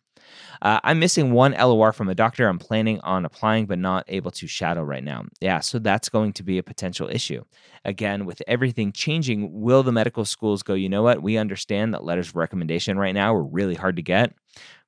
Uh, 0.62 0.80
I'm 0.82 0.98
missing 0.98 1.32
one 1.32 1.52
LOR 1.52 1.92
from 1.92 2.08
a 2.08 2.14
doctor. 2.14 2.48
I'm 2.48 2.58
planning 2.58 3.00
on 3.00 3.24
applying, 3.24 3.66
but 3.66 3.78
not 3.78 4.04
able 4.08 4.30
to 4.32 4.46
shadow 4.46 4.82
right 4.82 5.04
now. 5.04 5.26
Yeah, 5.40 5.60
so 5.60 5.78
that's 5.78 6.08
going 6.08 6.32
to 6.34 6.42
be 6.42 6.58
a 6.58 6.62
potential 6.62 7.08
issue. 7.08 7.44
Again, 7.84 8.26
with 8.26 8.42
everything 8.46 8.92
changing, 8.92 9.60
will 9.60 9.82
the 9.82 9.92
medical 9.92 10.24
schools 10.24 10.62
go, 10.62 10.74
you 10.74 10.88
know 10.88 11.02
what? 11.02 11.22
We 11.22 11.36
understand 11.36 11.94
that 11.94 12.04
letters 12.04 12.28
of 12.28 12.36
recommendation 12.36 12.98
right 12.98 13.14
now 13.14 13.34
are 13.34 13.44
really 13.44 13.74
hard 13.74 13.96
to 13.96 14.02
get. 14.02 14.34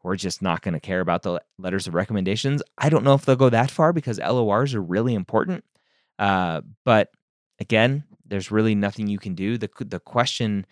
We're 0.03 0.17
just 0.17 0.41
not 0.41 0.63
going 0.63 0.75
to 0.75 0.81
care 0.81 1.01
about 1.01 1.23
the 1.23 1.41
letters 1.59 1.89
of 1.89 1.95
recommendations. 1.95 2.63
I 2.79 2.89
don't 2.89 3.05
know 3.05 3.15
if 3.15 3.25
they'll 3.25 3.37
go 3.37 3.51
that 3.51 3.71
far 3.71 3.93
because 3.93 4.19
LORs 4.21 4.75
are 4.75 4.83
really 4.83 5.15
important. 5.15 5.65
Uh, 6.19 6.61
but 6.85 7.11
again, 7.59 8.05
there's 8.25 8.51
really 8.51 8.75
nothing 8.75 9.09
you 9.09 9.19
can 9.19 9.35
do. 9.35 9.59
The, 9.59 9.71
the 9.81 10.01
question 10.01 10.67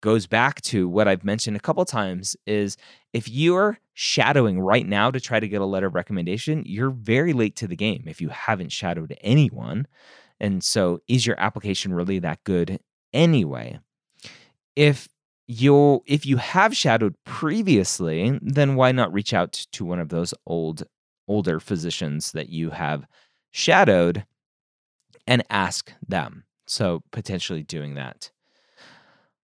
goes 0.00 0.26
back 0.26 0.60
to 0.62 0.88
what 0.88 1.08
I've 1.08 1.24
mentioned 1.24 1.56
a 1.56 1.60
couple 1.60 1.84
times 1.84 2.36
is 2.46 2.76
if 3.12 3.28
you're 3.28 3.78
shadowing 4.00 4.60
right 4.60 4.86
now 4.86 5.10
to 5.10 5.18
try 5.18 5.40
to 5.40 5.48
get 5.48 5.60
a 5.60 5.66
letter 5.66 5.88
of 5.88 5.94
recommendation, 5.96 6.62
you're 6.64 6.90
very 6.90 7.32
late 7.32 7.56
to 7.56 7.66
the 7.66 7.74
game 7.74 8.04
if 8.06 8.20
you 8.20 8.28
haven't 8.28 8.70
shadowed 8.70 9.12
anyone. 9.22 9.88
And 10.38 10.62
so 10.62 11.00
is 11.08 11.26
your 11.26 11.34
application 11.40 11.92
really 11.92 12.20
that 12.20 12.44
good 12.44 12.78
anyway? 13.12 13.80
If 14.76 15.08
you 15.48 16.04
if 16.06 16.24
you 16.24 16.36
have 16.36 16.76
shadowed 16.76 17.16
previously, 17.24 18.38
then 18.40 18.76
why 18.76 18.92
not 18.92 19.12
reach 19.12 19.34
out 19.34 19.52
to 19.72 19.84
one 19.84 19.98
of 19.98 20.10
those 20.10 20.32
old 20.46 20.84
older 21.26 21.58
physicians 21.58 22.30
that 22.30 22.50
you 22.50 22.70
have 22.70 23.04
shadowed 23.50 24.24
and 25.26 25.42
ask 25.50 25.92
them. 26.06 26.44
So 26.68 27.02
potentially 27.10 27.64
doing 27.64 27.94
that. 27.94 28.30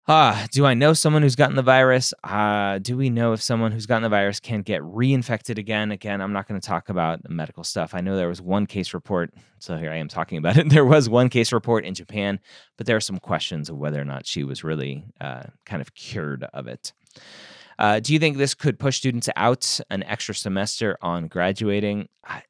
Uh, 0.08 0.48
do 0.52 0.65
I 0.65 0.74
know 0.74 0.93
someone 0.93 1.22
who's 1.22 1.36
gotten 1.36 1.58
the 1.58 1.62
virus? 1.62 2.13
Uh, 2.24 2.80
do 2.80 2.96
we 2.96 3.10
know 3.10 3.34
if 3.34 3.41
someone 3.41 3.74
who's 3.74 3.86
gotten 3.86 4.04
the 4.04 4.10
virus 4.10 4.39
can 4.39 4.62
get 4.62 4.82
reinfected 4.82 5.58
again? 5.58 5.91
Again, 5.91 6.22
I'm 6.22 6.32
not 6.32 6.48
going 6.48 6.60
to 6.60 6.65
talk 6.65 6.88
about 6.88 7.24
the 7.24 7.30
medical 7.30 7.65
stuff. 7.65 7.93
I 7.93 8.00
know 8.00 8.15
there 8.15 8.30
was 8.30 8.41
one 8.41 8.67
case 8.67 8.93
report, 8.93 9.34
so 9.60 9.76
here 9.76 9.91
I 9.91 9.98
am 9.98 10.08
talking 10.08 10.38
about 10.38 10.56
it. 10.58 10.70
There 10.70 10.86
was 10.86 11.10
one 11.10 11.28
case 11.28 11.52
report 11.52 11.84
in 11.84 11.93
Japan, 11.93 12.39
but 12.78 12.88
there 12.88 12.96
are 12.96 13.02
some 13.02 13.20
questions 13.20 13.70
of 13.70 13.78
whether 13.78 14.00
or 14.00 14.06
not 14.06 14.26
she 14.26 14.46
was 14.46 14.63
really 14.63 15.04
uh, 15.20 15.43
kind 15.65 15.82
of 15.82 15.93
cured 15.93 16.46
of 16.54 16.67
it. 16.67 16.93
Uh, 17.78 18.00
do 18.00 18.13
you 18.13 18.20
think 18.20 18.38
this 18.38 18.54
could 18.54 18.80
push 18.80 18.98
students 18.98 19.28
out 19.36 19.80
an 19.89 20.04
extra 20.04 20.34
semester 20.34 20.98
on 21.02 21.28
graduating? 21.28 22.08
I, 22.24 22.43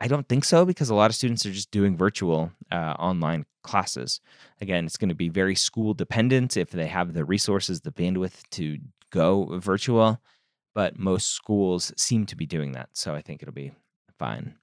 I, 0.00 0.08
don't 0.08 0.28
think 0.28 0.44
so 0.44 0.64
because 0.64 0.90
a 0.90 0.94
lot 0.94 1.10
of 1.10 1.16
students 1.16 1.44
are 1.46 1.52
just 1.52 1.70
doing 1.70 1.96
virtual 1.96 2.52
uh, 2.70 2.94
online 2.98 3.44
classes. 3.62 4.20
Again, 4.60 4.86
it's 4.86 4.96
going 4.96 5.08
to 5.10 5.14
be 5.14 5.28
very 5.28 5.54
school 5.54 5.94
dependent 5.94 6.56
if 6.56 6.70
they 6.70 6.86
have 6.86 7.12
the 7.12 7.24
resources, 7.24 7.80
the 7.80 7.92
bandwidth 7.92 8.48
to 8.52 8.78
go 9.10 9.58
virtual, 9.58 10.20
but 10.74 10.98
most 10.98 11.28
schools 11.32 11.92
seem 11.96 12.26
to 12.26 12.36
be 12.36 12.46
doing 12.46 12.72
that. 12.72 12.88
So 12.94 13.14
I 13.14 13.22
think 13.22 13.42
it'll 13.42 13.54
be 13.54 13.72
fine. 14.18 14.54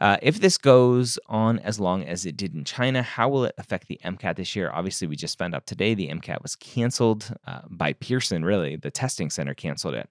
Uh, 0.00 0.16
if 0.22 0.40
this 0.40 0.58
goes 0.58 1.18
on 1.26 1.58
as 1.60 1.78
long 1.78 2.04
as 2.04 2.26
it 2.26 2.36
did 2.36 2.54
in 2.54 2.64
China, 2.64 3.02
how 3.02 3.28
will 3.28 3.44
it 3.44 3.54
affect 3.58 3.88
the 3.88 4.00
MCAT 4.04 4.36
this 4.36 4.56
year? 4.56 4.70
Obviously, 4.72 5.06
we 5.06 5.16
just 5.16 5.38
found 5.38 5.54
out 5.54 5.66
today 5.66 5.94
the 5.94 6.08
MCAT 6.08 6.42
was 6.42 6.56
canceled 6.56 7.34
uh, 7.46 7.62
by 7.68 7.92
Pearson, 7.92 8.44
really. 8.44 8.76
The 8.76 8.90
testing 8.90 9.30
center 9.30 9.54
canceled 9.54 9.94
it. 9.94 10.08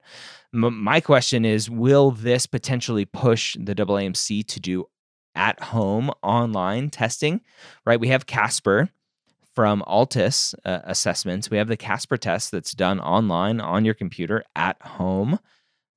M- 0.54 0.82
my 0.84 1.00
question 1.00 1.46
is 1.46 1.70
Will 1.70 2.12
this 2.12 2.46
potentially 2.46 3.06
push 3.06 3.56
the 3.60 3.76
AAMC 3.76 4.48
to 4.48 4.60
do 4.60 4.86
at 5.36 5.60
home 5.62 6.12
online 6.22 6.90
testing? 6.90 7.42
Right? 7.86 8.00
We 8.00 8.10
have 8.10 8.26
Casper 8.26 8.90
from 9.54 9.84
Altus 9.88 10.56
uh, 10.66 10.80
assessments. 10.84 11.50
We 11.50 11.58
have 11.58 11.68
the 11.68 11.78
Casper 11.78 12.18
test 12.18 12.52
that's 12.52 12.74
done 12.74 13.00
online 13.00 13.62
on 13.62 13.86
your 13.86 13.94
computer 13.94 14.44
at 14.56 14.82
home. 14.82 15.40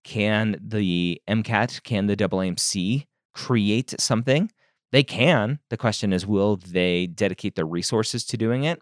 Can 0.04 0.60
the 0.62 1.20
MCAT, 1.28 1.82
can 1.82 2.06
the 2.06 2.16
AAMC 2.16 3.06
create 3.36 3.94
something? 4.00 4.50
They 4.92 5.02
can. 5.02 5.58
The 5.68 5.76
question 5.76 6.12
is, 6.12 6.26
will 6.26 6.56
they 6.56 7.06
dedicate 7.06 7.54
their 7.54 7.66
resources 7.66 8.24
to 8.26 8.36
doing 8.36 8.64
it? 8.64 8.80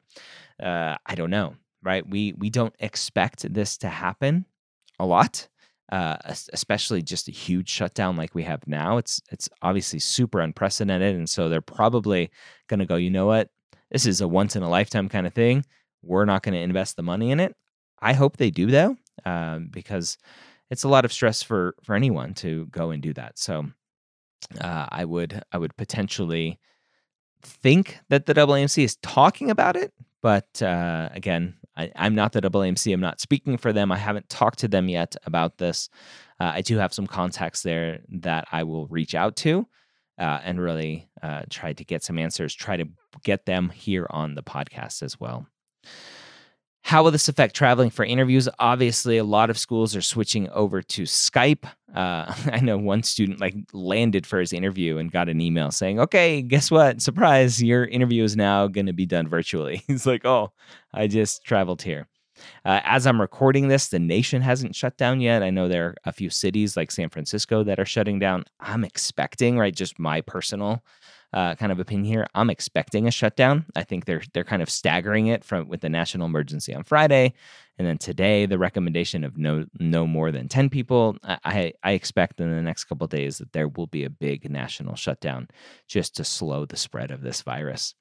Uh, 0.62 0.96
I 1.04 1.14
don't 1.16 1.30
know. 1.30 1.56
Right? 1.82 2.08
We 2.08 2.32
we 2.38 2.48
don't 2.48 2.74
expect 2.78 3.52
this 3.52 3.76
to 3.78 3.88
happen 3.88 4.46
a 4.98 5.04
lot, 5.04 5.48
uh, 5.92 6.16
especially 6.52 7.02
just 7.02 7.28
a 7.28 7.32
huge 7.32 7.68
shutdown 7.68 8.16
like 8.16 8.34
we 8.34 8.44
have 8.44 8.66
now. 8.66 8.96
It's 8.96 9.20
it's 9.30 9.50
obviously 9.60 9.98
super 9.98 10.40
unprecedented, 10.40 11.14
and 11.14 11.28
so 11.28 11.48
they're 11.48 11.60
probably 11.60 12.30
going 12.68 12.80
to 12.80 12.86
go. 12.86 12.96
You 12.96 13.10
know 13.10 13.26
what? 13.26 13.50
This 13.90 14.06
is 14.06 14.22
a 14.22 14.28
once 14.28 14.56
in 14.56 14.62
a 14.62 14.70
lifetime 14.70 15.10
kind 15.10 15.26
of 15.26 15.34
thing. 15.34 15.64
We're 16.02 16.24
not 16.24 16.42
going 16.42 16.54
to 16.54 16.60
invest 16.60 16.96
the 16.96 17.02
money 17.02 17.30
in 17.30 17.40
it. 17.40 17.54
I 18.00 18.14
hope 18.14 18.36
they 18.36 18.50
do 18.50 18.66
though, 18.66 18.96
um, 19.26 19.68
because 19.70 20.16
it's 20.70 20.84
a 20.84 20.88
lot 20.88 21.04
of 21.04 21.12
stress 21.12 21.42
for 21.42 21.74
for 21.82 21.94
anyone 21.94 22.32
to 22.34 22.66
go 22.66 22.92
and 22.92 23.02
do 23.02 23.12
that. 23.14 23.38
So 23.38 23.66
uh, 24.60 24.86
I 24.90 25.04
would 25.04 25.42
I 25.52 25.58
would 25.58 25.76
potentially 25.76 26.58
think 27.42 27.98
that 28.08 28.26
the 28.26 28.34
AAMC 28.34 28.84
is 28.84 28.96
talking 28.96 29.50
about 29.50 29.76
it, 29.76 29.92
but 30.22 30.62
uh, 30.62 31.08
again, 31.12 31.54
I, 31.76 31.90
am 31.94 32.14
not 32.14 32.32
the 32.32 32.40
AAMC. 32.40 32.92
I'm 32.92 33.00
not 33.00 33.20
speaking 33.20 33.58
for 33.58 33.72
them. 33.72 33.92
I 33.92 33.98
haven't 33.98 34.28
talked 34.28 34.60
to 34.60 34.68
them 34.68 34.88
yet 34.88 35.16
about 35.26 35.58
this. 35.58 35.88
Uh, 36.40 36.52
I 36.54 36.60
do 36.62 36.78
have 36.78 36.94
some 36.94 37.06
contacts 37.06 37.62
there 37.62 38.00
that 38.08 38.46
I 38.52 38.62
will 38.62 38.86
reach 38.86 39.14
out 39.14 39.36
to 39.36 39.66
uh, 40.18 40.40
and 40.42 40.60
really 40.60 41.08
uh, 41.22 41.42
try 41.50 41.72
to 41.72 41.84
get 41.84 42.02
some 42.02 42.18
answers. 42.18 42.54
Try 42.54 42.76
to 42.76 42.86
get 43.22 43.46
them 43.46 43.70
here 43.70 44.06
on 44.10 44.34
the 44.34 44.42
podcast 44.42 45.02
as 45.02 45.18
well. 45.18 45.46
How 46.84 47.02
will 47.02 47.10
this 47.10 47.30
affect 47.30 47.56
traveling 47.56 47.88
for 47.88 48.04
interviews? 48.04 48.46
Obviously, 48.58 49.16
a 49.16 49.24
lot 49.24 49.48
of 49.48 49.56
schools 49.56 49.96
are 49.96 50.02
switching 50.02 50.50
over 50.50 50.82
to 50.82 51.04
Skype. 51.04 51.64
Uh, 51.94 52.32
I 52.52 52.60
know 52.60 52.76
one 52.76 53.02
student 53.02 53.40
like 53.40 53.54
landed 53.72 54.26
for 54.26 54.38
his 54.38 54.52
interview 54.52 54.98
and 54.98 55.10
got 55.10 55.30
an 55.30 55.40
email 55.40 55.70
saying, 55.70 55.98
"Okay, 55.98 56.42
guess 56.42 56.70
what? 56.70 57.00
Surprise! 57.00 57.62
Your 57.62 57.86
interview 57.86 58.22
is 58.22 58.36
now 58.36 58.66
going 58.66 58.84
to 58.84 58.92
be 58.92 59.06
done 59.06 59.26
virtually." 59.26 59.82
He's 59.86 60.04
like, 60.04 60.26
"Oh, 60.26 60.52
I 60.92 61.06
just 61.06 61.42
traveled 61.42 61.80
here." 61.80 62.06
Uh, 62.66 62.80
as 62.84 63.06
I'm 63.06 63.20
recording 63.20 63.68
this, 63.68 63.88
the 63.88 63.98
nation 63.98 64.42
hasn't 64.42 64.76
shut 64.76 64.98
down 64.98 65.22
yet. 65.22 65.42
I 65.42 65.48
know 65.48 65.68
there 65.68 65.86
are 65.86 65.94
a 66.04 66.12
few 66.12 66.28
cities 66.28 66.76
like 66.76 66.90
San 66.90 67.08
Francisco 67.08 67.64
that 67.64 67.80
are 67.80 67.86
shutting 67.86 68.18
down. 68.18 68.44
I'm 68.60 68.84
expecting, 68.84 69.56
right, 69.56 69.74
just 69.74 69.98
my 69.98 70.20
personal 70.20 70.82
uh, 71.34 71.56
kind 71.56 71.72
of 71.72 71.80
opinion 71.80 72.04
here. 72.04 72.26
I'm 72.34 72.48
expecting 72.48 73.08
a 73.08 73.10
shutdown. 73.10 73.66
I 73.74 73.82
think 73.82 74.04
they're 74.04 74.22
they're 74.32 74.44
kind 74.44 74.62
of 74.62 74.70
staggering 74.70 75.26
it 75.26 75.42
from 75.44 75.68
with 75.68 75.80
the 75.80 75.88
national 75.88 76.26
emergency 76.26 76.72
on 76.72 76.84
Friday, 76.84 77.34
and 77.76 77.86
then 77.86 77.98
today 77.98 78.46
the 78.46 78.56
recommendation 78.56 79.24
of 79.24 79.36
no 79.36 79.66
no 79.80 80.06
more 80.06 80.30
than 80.30 80.48
ten 80.48 80.70
people. 80.70 81.16
I 81.24 81.72
I 81.82 81.92
expect 81.92 82.40
in 82.40 82.48
the 82.48 82.62
next 82.62 82.84
couple 82.84 83.08
days 83.08 83.38
that 83.38 83.52
there 83.52 83.66
will 83.66 83.88
be 83.88 84.04
a 84.04 84.10
big 84.10 84.48
national 84.48 84.94
shutdown 84.94 85.48
just 85.88 86.14
to 86.16 86.24
slow 86.24 86.66
the 86.66 86.76
spread 86.76 87.10
of 87.10 87.22
this 87.22 87.42
virus. 87.42 87.96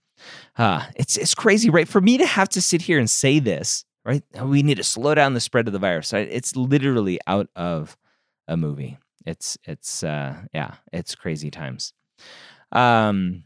Uh, 0.55 0.85
it's 0.95 1.17
it's 1.17 1.33
crazy, 1.33 1.71
right? 1.71 1.87
For 1.87 2.01
me 2.01 2.19
to 2.19 2.25
have 2.27 2.49
to 2.49 2.61
sit 2.61 2.83
here 2.83 2.99
and 2.99 3.09
say 3.09 3.39
this, 3.39 3.83
right? 4.05 4.23
We 4.43 4.61
need 4.61 4.77
to 4.77 4.83
slow 4.83 5.15
down 5.15 5.33
the 5.33 5.41
spread 5.41 5.65
of 5.65 5.73
the 5.73 5.79
virus. 5.79 6.13
Right? 6.13 6.27
It's 6.29 6.55
literally 6.55 7.19
out 7.25 7.49
of 7.55 7.97
a 8.47 8.55
movie. 8.55 8.99
It's 9.25 9.57
it's 9.63 10.03
uh, 10.03 10.35
yeah, 10.53 10.75
it's 10.91 11.15
crazy 11.15 11.49
times. 11.49 11.93
Um, 12.73 13.43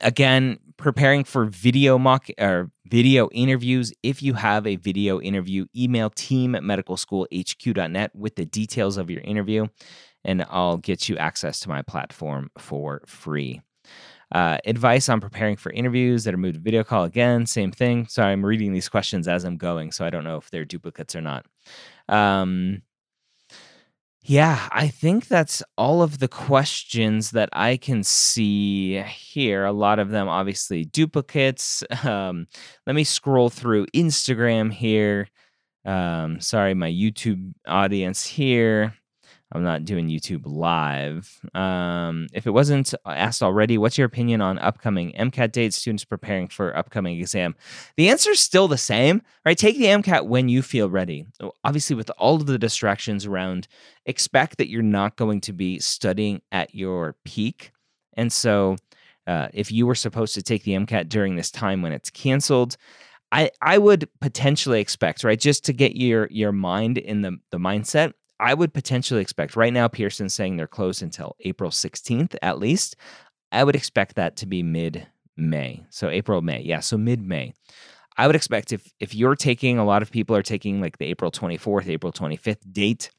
again, 0.00 0.58
preparing 0.76 1.24
for 1.24 1.46
video 1.46 1.98
mock 1.98 2.28
or 2.38 2.70
video 2.86 3.28
interviews. 3.30 3.92
If 4.02 4.22
you 4.22 4.34
have 4.34 4.66
a 4.66 4.76
video 4.76 5.20
interview, 5.20 5.66
email 5.76 6.10
team 6.10 6.54
at 6.54 6.62
medicalschoolhq.net 6.62 8.14
with 8.14 8.36
the 8.36 8.46
details 8.46 8.96
of 8.96 9.10
your 9.10 9.20
interview, 9.22 9.66
and 10.24 10.44
I'll 10.48 10.78
get 10.78 11.08
you 11.08 11.16
access 11.16 11.60
to 11.60 11.68
my 11.68 11.82
platform 11.82 12.50
for 12.58 13.02
free. 13.06 13.60
Uh, 14.32 14.58
advice 14.64 15.08
on 15.08 15.20
preparing 15.20 15.56
for 15.56 15.70
interviews 15.70 16.24
that 16.24 16.34
are 16.34 16.38
moved 16.38 16.56
to 16.56 16.60
video 16.60 16.82
call 16.82 17.04
again, 17.04 17.46
same 17.46 17.70
thing. 17.70 18.08
Sorry, 18.08 18.32
I'm 18.32 18.44
reading 18.44 18.72
these 18.72 18.88
questions 18.88 19.28
as 19.28 19.44
I'm 19.44 19.56
going, 19.56 19.92
so 19.92 20.04
I 20.04 20.10
don't 20.10 20.24
know 20.24 20.36
if 20.36 20.50
they're 20.50 20.64
duplicates 20.64 21.14
or 21.14 21.20
not. 21.20 21.46
Um, 22.08 22.82
yeah, 24.28 24.68
I 24.72 24.88
think 24.88 25.28
that's 25.28 25.62
all 25.78 26.02
of 26.02 26.18
the 26.18 26.26
questions 26.26 27.30
that 27.30 27.48
I 27.52 27.76
can 27.76 28.02
see 28.02 29.00
here. 29.02 29.64
A 29.64 29.72
lot 29.72 30.00
of 30.00 30.10
them, 30.10 30.28
obviously, 30.28 30.84
duplicates. 30.84 31.82
Um, 32.06 32.46
let 32.86 32.94
me 32.94 33.02
scroll 33.02 33.50
through 33.50 33.86
Instagram 33.86 34.72
here. 34.72 35.28
Um, 35.84 36.40
sorry, 36.40 36.74
my 36.74 36.90
YouTube 36.90 37.52
audience 37.66 38.24
here. 38.24 38.94
I'm 39.52 39.62
not 39.62 39.84
doing 39.84 40.08
YouTube 40.08 40.42
live. 40.44 41.40
Um, 41.54 42.26
if 42.32 42.46
it 42.46 42.50
wasn't 42.50 42.92
asked 43.06 43.42
already, 43.42 43.78
what's 43.78 43.96
your 43.96 44.06
opinion 44.06 44.40
on 44.40 44.58
upcoming 44.58 45.12
MCAT 45.12 45.52
dates, 45.52 45.76
students 45.76 46.04
preparing 46.04 46.48
for 46.48 46.76
upcoming 46.76 47.20
exam? 47.20 47.54
The 47.96 48.08
answer 48.08 48.32
is 48.32 48.40
still 48.40 48.66
the 48.66 48.76
same, 48.76 49.22
right? 49.44 49.56
Take 49.56 49.78
the 49.78 49.84
MCAT 49.84 50.26
when 50.26 50.48
you 50.48 50.62
feel 50.62 50.90
ready. 50.90 51.26
Obviously, 51.62 51.94
with 51.94 52.10
all 52.18 52.36
of 52.36 52.46
the 52.46 52.58
distractions 52.58 53.24
around, 53.24 53.68
expect 54.04 54.58
that 54.58 54.68
you're 54.68 54.82
not 54.82 55.14
going 55.14 55.40
to 55.42 55.52
be 55.52 55.78
studying 55.78 56.42
at 56.50 56.74
your 56.74 57.14
peak. 57.24 57.70
And 58.14 58.32
so, 58.32 58.76
uh, 59.28 59.48
if 59.52 59.70
you 59.70 59.86
were 59.86 59.94
supposed 59.94 60.34
to 60.34 60.42
take 60.42 60.64
the 60.64 60.72
MCAT 60.72 61.08
during 61.08 61.36
this 61.36 61.52
time 61.52 61.82
when 61.82 61.92
it's 61.92 62.10
canceled, 62.10 62.76
I, 63.30 63.50
I 63.60 63.78
would 63.78 64.08
potentially 64.20 64.80
expect, 64.80 65.22
right, 65.22 65.38
just 65.38 65.64
to 65.66 65.72
get 65.72 65.96
your 65.96 66.26
your 66.30 66.52
mind 66.52 66.98
in 66.98 67.22
the, 67.22 67.38
the 67.50 67.58
mindset 67.58 68.12
I 68.38 68.54
would 68.54 68.74
potentially 68.74 69.20
expect 69.20 69.56
right 69.56 69.72
now, 69.72 69.88
Pearson's 69.88 70.34
saying 70.34 70.56
they're 70.56 70.66
closed 70.66 71.02
until 71.02 71.36
April 71.40 71.70
16th 71.70 72.36
at 72.42 72.58
least. 72.58 72.96
I 73.52 73.64
would 73.64 73.76
expect 73.76 74.16
that 74.16 74.36
to 74.36 74.46
be 74.46 74.62
mid 74.62 75.06
May. 75.36 75.84
So 75.90 76.08
April, 76.08 76.42
May. 76.42 76.62
Yeah, 76.62 76.80
so 76.80 76.98
mid 76.98 77.20
May. 77.22 77.54
I 78.16 78.26
would 78.26 78.36
expect 78.36 78.72
if 78.72 78.90
if 78.98 79.14
you're 79.14 79.36
taking 79.36 79.78
a 79.78 79.84
lot 79.84 80.02
of 80.02 80.10
people 80.10 80.34
are 80.34 80.42
taking 80.42 80.80
like 80.80 80.98
the 80.98 81.06
April 81.06 81.30
24th, 81.30 81.88
April 81.88 82.12
25th 82.12 82.72
date, 82.72 83.10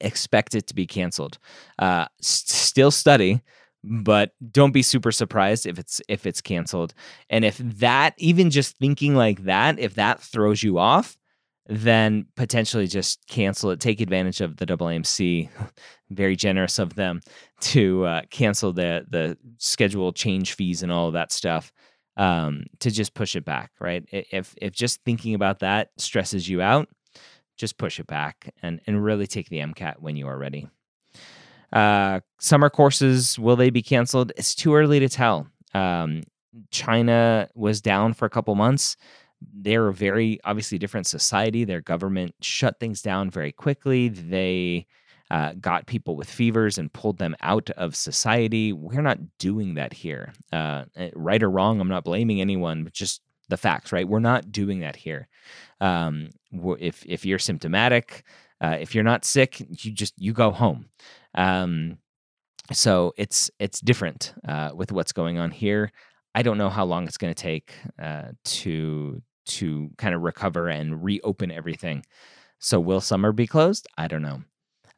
expect 0.00 0.54
it 0.54 0.66
to 0.68 0.74
be 0.74 0.86
canceled. 0.86 1.38
Uh, 1.78 2.06
still 2.20 2.90
study, 2.90 3.42
but 3.84 4.32
don't 4.50 4.72
be 4.72 4.82
super 4.82 5.12
surprised 5.12 5.66
if 5.66 5.78
it's 5.78 6.00
if 6.08 6.26
it's 6.26 6.40
canceled. 6.40 6.94
And 7.28 7.44
if 7.44 7.58
that 7.58 8.14
even 8.16 8.50
just 8.50 8.76
thinking 8.78 9.14
like 9.14 9.44
that, 9.44 9.78
if 9.78 9.94
that 9.94 10.20
throws 10.20 10.62
you 10.62 10.78
off, 10.78 11.16
then 11.70 12.26
potentially 12.36 12.88
just 12.88 13.24
cancel 13.28 13.70
it. 13.70 13.78
Take 13.78 14.00
advantage 14.00 14.40
of 14.40 14.56
the 14.56 14.66
AAMC, 14.66 15.48
very 16.10 16.34
generous 16.34 16.80
of 16.80 16.94
them 16.96 17.20
to 17.60 18.04
uh, 18.04 18.22
cancel 18.30 18.72
the 18.72 19.06
the 19.08 19.38
schedule 19.58 20.12
change 20.12 20.54
fees 20.54 20.82
and 20.82 20.90
all 20.90 21.06
of 21.06 21.14
that 21.14 21.32
stuff. 21.32 21.72
Um, 22.16 22.64
to 22.80 22.90
just 22.90 23.14
push 23.14 23.36
it 23.36 23.44
back, 23.44 23.70
right? 23.80 24.04
If 24.10 24.54
if 24.60 24.72
just 24.72 25.00
thinking 25.04 25.34
about 25.34 25.60
that 25.60 25.90
stresses 25.96 26.48
you 26.48 26.60
out, 26.60 26.88
just 27.56 27.78
push 27.78 28.00
it 28.00 28.06
back 28.08 28.52
and 28.62 28.80
and 28.86 29.02
really 29.02 29.28
take 29.28 29.48
the 29.48 29.60
MCAT 29.60 30.00
when 30.00 30.16
you 30.16 30.26
are 30.26 30.36
ready. 30.36 30.68
Uh, 31.72 32.18
summer 32.40 32.68
courses 32.68 33.38
will 33.38 33.54
they 33.54 33.70
be 33.70 33.80
canceled? 33.80 34.32
It's 34.36 34.56
too 34.56 34.74
early 34.74 34.98
to 34.98 35.08
tell. 35.08 35.46
Um, 35.72 36.24
China 36.72 37.48
was 37.54 37.80
down 37.80 38.12
for 38.12 38.24
a 38.24 38.30
couple 38.30 38.56
months 38.56 38.96
they're 39.40 39.88
a 39.88 39.94
very 39.94 40.40
obviously 40.44 40.78
different 40.78 41.06
society. 41.06 41.64
Their 41.64 41.80
government 41.80 42.34
shut 42.40 42.78
things 42.78 43.02
down 43.02 43.30
very 43.30 43.52
quickly. 43.52 44.08
They 44.08 44.86
uh, 45.30 45.52
got 45.60 45.86
people 45.86 46.16
with 46.16 46.28
fevers 46.28 46.76
and 46.78 46.92
pulled 46.92 47.18
them 47.18 47.36
out 47.40 47.70
of 47.70 47.94
society. 47.94 48.72
We're 48.72 49.02
not 49.02 49.38
doing 49.38 49.74
that 49.74 49.92
here. 49.92 50.32
Uh, 50.52 50.84
eh, 50.96 51.10
right 51.14 51.42
or 51.42 51.50
wrong, 51.50 51.80
I'm 51.80 51.88
not 51.88 52.04
blaming 52.04 52.40
anyone, 52.40 52.84
but 52.84 52.92
just 52.92 53.22
the 53.48 53.56
facts, 53.56 53.92
right? 53.92 54.08
We're 54.08 54.18
not 54.18 54.50
doing 54.50 54.80
that 54.80 54.96
here. 54.96 55.28
Um, 55.80 56.30
if 56.78 57.04
if 57.06 57.24
you're 57.24 57.38
symptomatic, 57.38 58.24
uh, 58.60 58.76
if 58.80 58.94
you're 58.94 59.04
not 59.04 59.24
sick, 59.24 59.60
you 59.60 59.92
just 59.92 60.14
you 60.18 60.32
go 60.32 60.50
home. 60.50 60.86
Um, 61.34 61.98
so 62.72 63.12
it's 63.16 63.50
it's 63.58 63.80
different 63.80 64.34
uh, 64.46 64.70
with 64.74 64.92
what's 64.92 65.12
going 65.12 65.38
on 65.38 65.50
here. 65.50 65.92
I 66.34 66.42
don't 66.42 66.58
know 66.58 66.70
how 66.70 66.84
long 66.84 67.06
it's 67.06 67.16
going 67.16 67.34
to 67.34 67.42
take 67.42 67.74
uh, 68.00 68.28
to 68.44 69.22
to 69.58 69.90
kind 69.98 70.14
of 70.14 70.22
recover 70.22 70.68
and 70.68 71.02
reopen 71.02 71.50
everything. 71.50 72.04
So 72.58 72.78
will 72.78 73.00
summer 73.00 73.32
be 73.32 73.46
closed? 73.46 73.86
I 73.96 74.06
don't 74.08 74.22
know. 74.22 74.42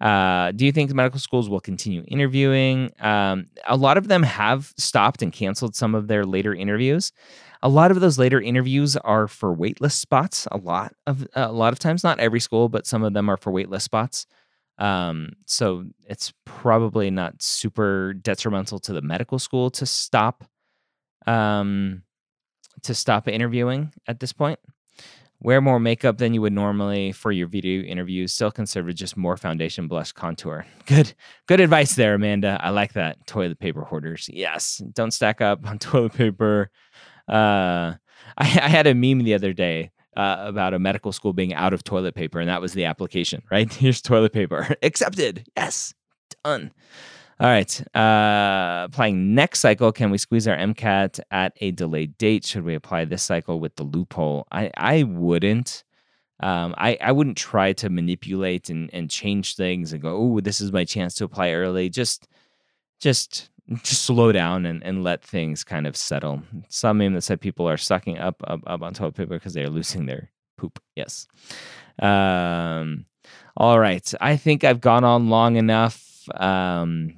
Uh, 0.00 0.50
do 0.50 0.66
you 0.66 0.72
think 0.72 0.92
medical 0.92 1.20
schools 1.20 1.48
will 1.48 1.60
continue 1.60 2.04
interviewing? 2.08 2.90
Um, 2.98 3.46
a 3.66 3.76
lot 3.76 3.96
of 3.96 4.08
them 4.08 4.24
have 4.24 4.72
stopped 4.76 5.22
and 5.22 5.32
canceled 5.32 5.76
some 5.76 5.94
of 5.94 6.08
their 6.08 6.24
later 6.24 6.52
interviews. 6.52 7.12
A 7.62 7.68
lot 7.68 7.92
of 7.92 8.00
those 8.00 8.18
later 8.18 8.40
interviews 8.40 8.96
are 8.96 9.28
for 9.28 9.56
waitlist 9.56 9.92
spots. 9.92 10.48
A 10.50 10.56
lot 10.56 10.92
of 11.06 11.24
a 11.34 11.52
lot 11.52 11.72
of 11.72 11.78
times, 11.78 12.02
not 12.02 12.18
every 12.18 12.40
school, 12.40 12.68
but 12.68 12.84
some 12.84 13.04
of 13.04 13.12
them 13.12 13.28
are 13.28 13.36
for 13.36 13.52
waitlist 13.52 13.82
spots. 13.82 14.26
Um, 14.78 15.34
so 15.46 15.84
it's 16.08 16.32
probably 16.44 17.08
not 17.10 17.40
super 17.40 18.14
detrimental 18.14 18.80
to 18.80 18.92
the 18.92 19.02
medical 19.02 19.38
school 19.38 19.70
to 19.70 19.86
stop 19.86 20.44
um, 21.26 22.02
to 22.84 22.94
stop 22.94 23.28
interviewing 23.28 23.92
at 24.06 24.20
this 24.20 24.32
point. 24.32 24.58
Wear 25.40 25.60
more 25.60 25.80
makeup 25.80 26.18
than 26.18 26.34
you 26.34 26.42
would 26.42 26.52
normally 26.52 27.10
for 27.10 27.32
your 27.32 27.48
video 27.48 27.82
interviews. 27.82 28.32
Still 28.32 28.52
conserve 28.52 28.94
just 28.94 29.16
more 29.16 29.36
foundation, 29.36 29.88
blush, 29.88 30.12
contour. 30.12 30.64
Good, 30.86 31.14
good 31.48 31.58
advice 31.58 31.96
there, 31.96 32.14
Amanda. 32.14 32.60
I 32.62 32.70
like 32.70 32.92
that. 32.92 33.26
Toilet 33.26 33.58
paper 33.58 33.82
hoarders. 33.82 34.30
Yes, 34.32 34.80
don't 34.92 35.10
stack 35.10 35.40
up 35.40 35.66
on 35.66 35.78
toilet 35.80 36.12
paper. 36.12 36.70
Uh, 37.28 37.94
I, 38.38 38.44
I 38.44 38.68
had 38.68 38.86
a 38.86 38.94
meme 38.94 39.24
the 39.24 39.34
other 39.34 39.52
day 39.52 39.90
uh, 40.16 40.36
about 40.40 40.74
a 40.74 40.78
medical 40.78 41.10
school 41.10 41.32
being 41.32 41.54
out 41.54 41.72
of 41.72 41.82
toilet 41.82 42.14
paper, 42.14 42.38
and 42.38 42.48
that 42.48 42.60
was 42.60 42.72
the 42.72 42.84
application. 42.84 43.42
Right? 43.50 43.72
Here's 43.72 44.00
toilet 44.00 44.32
paper. 44.32 44.76
Accepted. 44.82 45.44
Yes, 45.56 45.92
done. 46.44 46.72
All 47.42 47.48
right. 47.48 47.96
Uh, 47.96 48.84
applying 48.84 49.34
next 49.34 49.58
cycle, 49.58 49.90
can 49.90 50.10
we 50.10 50.18
squeeze 50.18 50.46
our 50.46 50.56
MCAT 50.56 51.18
at 51.32 51.52
a 51.56 51.72
delayed 51.72 52.16
date? 52.16 52.44
Should 52.44 52.62
we 52.62 52.76
apply 52.76 53.04
this 53.04 53.24
cycle 53.24 53.58
with 53.58 53.74
the 53.74 53.82
loophole? 53.82 54.46
I, 54.52 54.70
I 54.76 55.02
wouldn't. 55.02 55.82
Um, 56.38 56.72
I, 56.78 56.96
I 57.00 57.10
wouldn't 57.10 57.36
try 57.36 57.72
to 57.72 57.90
manipulate 57.90 58.70
and, 58.70 58.90
and 58.92 59.10
change 59.10 59.56
things 59.56 59.92
and 59.92 60.00
go, 60.00 60.16
oh, 60.16 60.40
this 60.40 60.60
is 60.60 60.70
my 60.70 60.84
chance 60.84 61.16
to 61.16 61.24
apply 61.24 61.50
early. 61.50 61.88
Just 61.88 62.28
just 63.00 63.50
just 63.82 64.02
slow 64.02 64.30
down 64.30 64.64
and, 64.64 64.80
and 64.84 65.02
let 65.02 65.24
things 65.24 65.64
kind 65.64 65.88
of 65.88 65.96
settle. 65.96 66.42
Some 66.68 66.98
meme 66.98 67.14
that 67.14 67.22
said 67.22 67.40
people 67.40 67.68
are 67.68 67.76
sucking 67.76 68.18
up 68.18 68.40
up, 68.46 68.60
up 68.68 68.82
on 68.82 68.94
toilet 68.94 69.16
paper 69.16 69.34
because 69.34 69.54
they 69.54 69.64
are 69.64 69.68
losing 69.68 70.06
their 70.06 70.30
poop. 70.58 70.80
Yes. 70.94 71.26
Um, 72.00 73.04
all 73.56 73.80
right. 73.80 74.14
I 74.20 74.36
think 74.36 74.62
I've 74.62 74.80
gone 74.80 75.02
on 75.02 75.28
long 75.28 75.56
enough. 75.56 76.28
Um, 76.36 77.16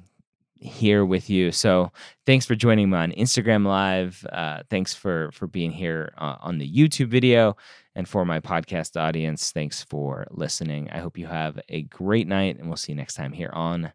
here 0.65 1.05
with 1.05 1.29
you. 1.29 1.51
So 1.51 1.91
thanks 2.25 2.45
for 2.45 2.55
joining 2.55 2.89
me 2.89 2.97
on 2.97 3.11
Instagram 3.11 3.65
Live. 3.65 4.25
Uh, 4.31 4.63
thanks 4.69 4.93
for 4.93 5.31
for 5.31 5.47
being 5.47 5.71
here 5.71 6.13
uh, 6.17 6.35
on 6.41 6.57
the 6.57 6.69
YouTube 6.69 7.07
video, 7.07 7.55
and 7.95 8.07
for 8.07 8.25
my 8.25 8.39
podcast 8.39 8.99
audience, 8.99 9.51
thanks 9.51 9.83
for 9.83 10.27
listening. 10.31 10.89
I 10.91 10.99
hope 10.99 11.17
you 11.17 11.27
have 11.27 11.59
a 11.69 11.83
great 11.83 12.27
night, 12.27 12.57
and 12.57 12.67
we'll 12.67 12.77
see 12.77 12.91
you 12.91 12.97
next 12.97 13.15
time 13.15 13.31
here 13.31 13.51
on 13.53 13.91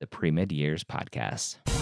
the 0.00 0.06
Pre 0.06 0.30
Med 0.30 0.52
Years 0.52 0.84
podcast. 0.84 1.81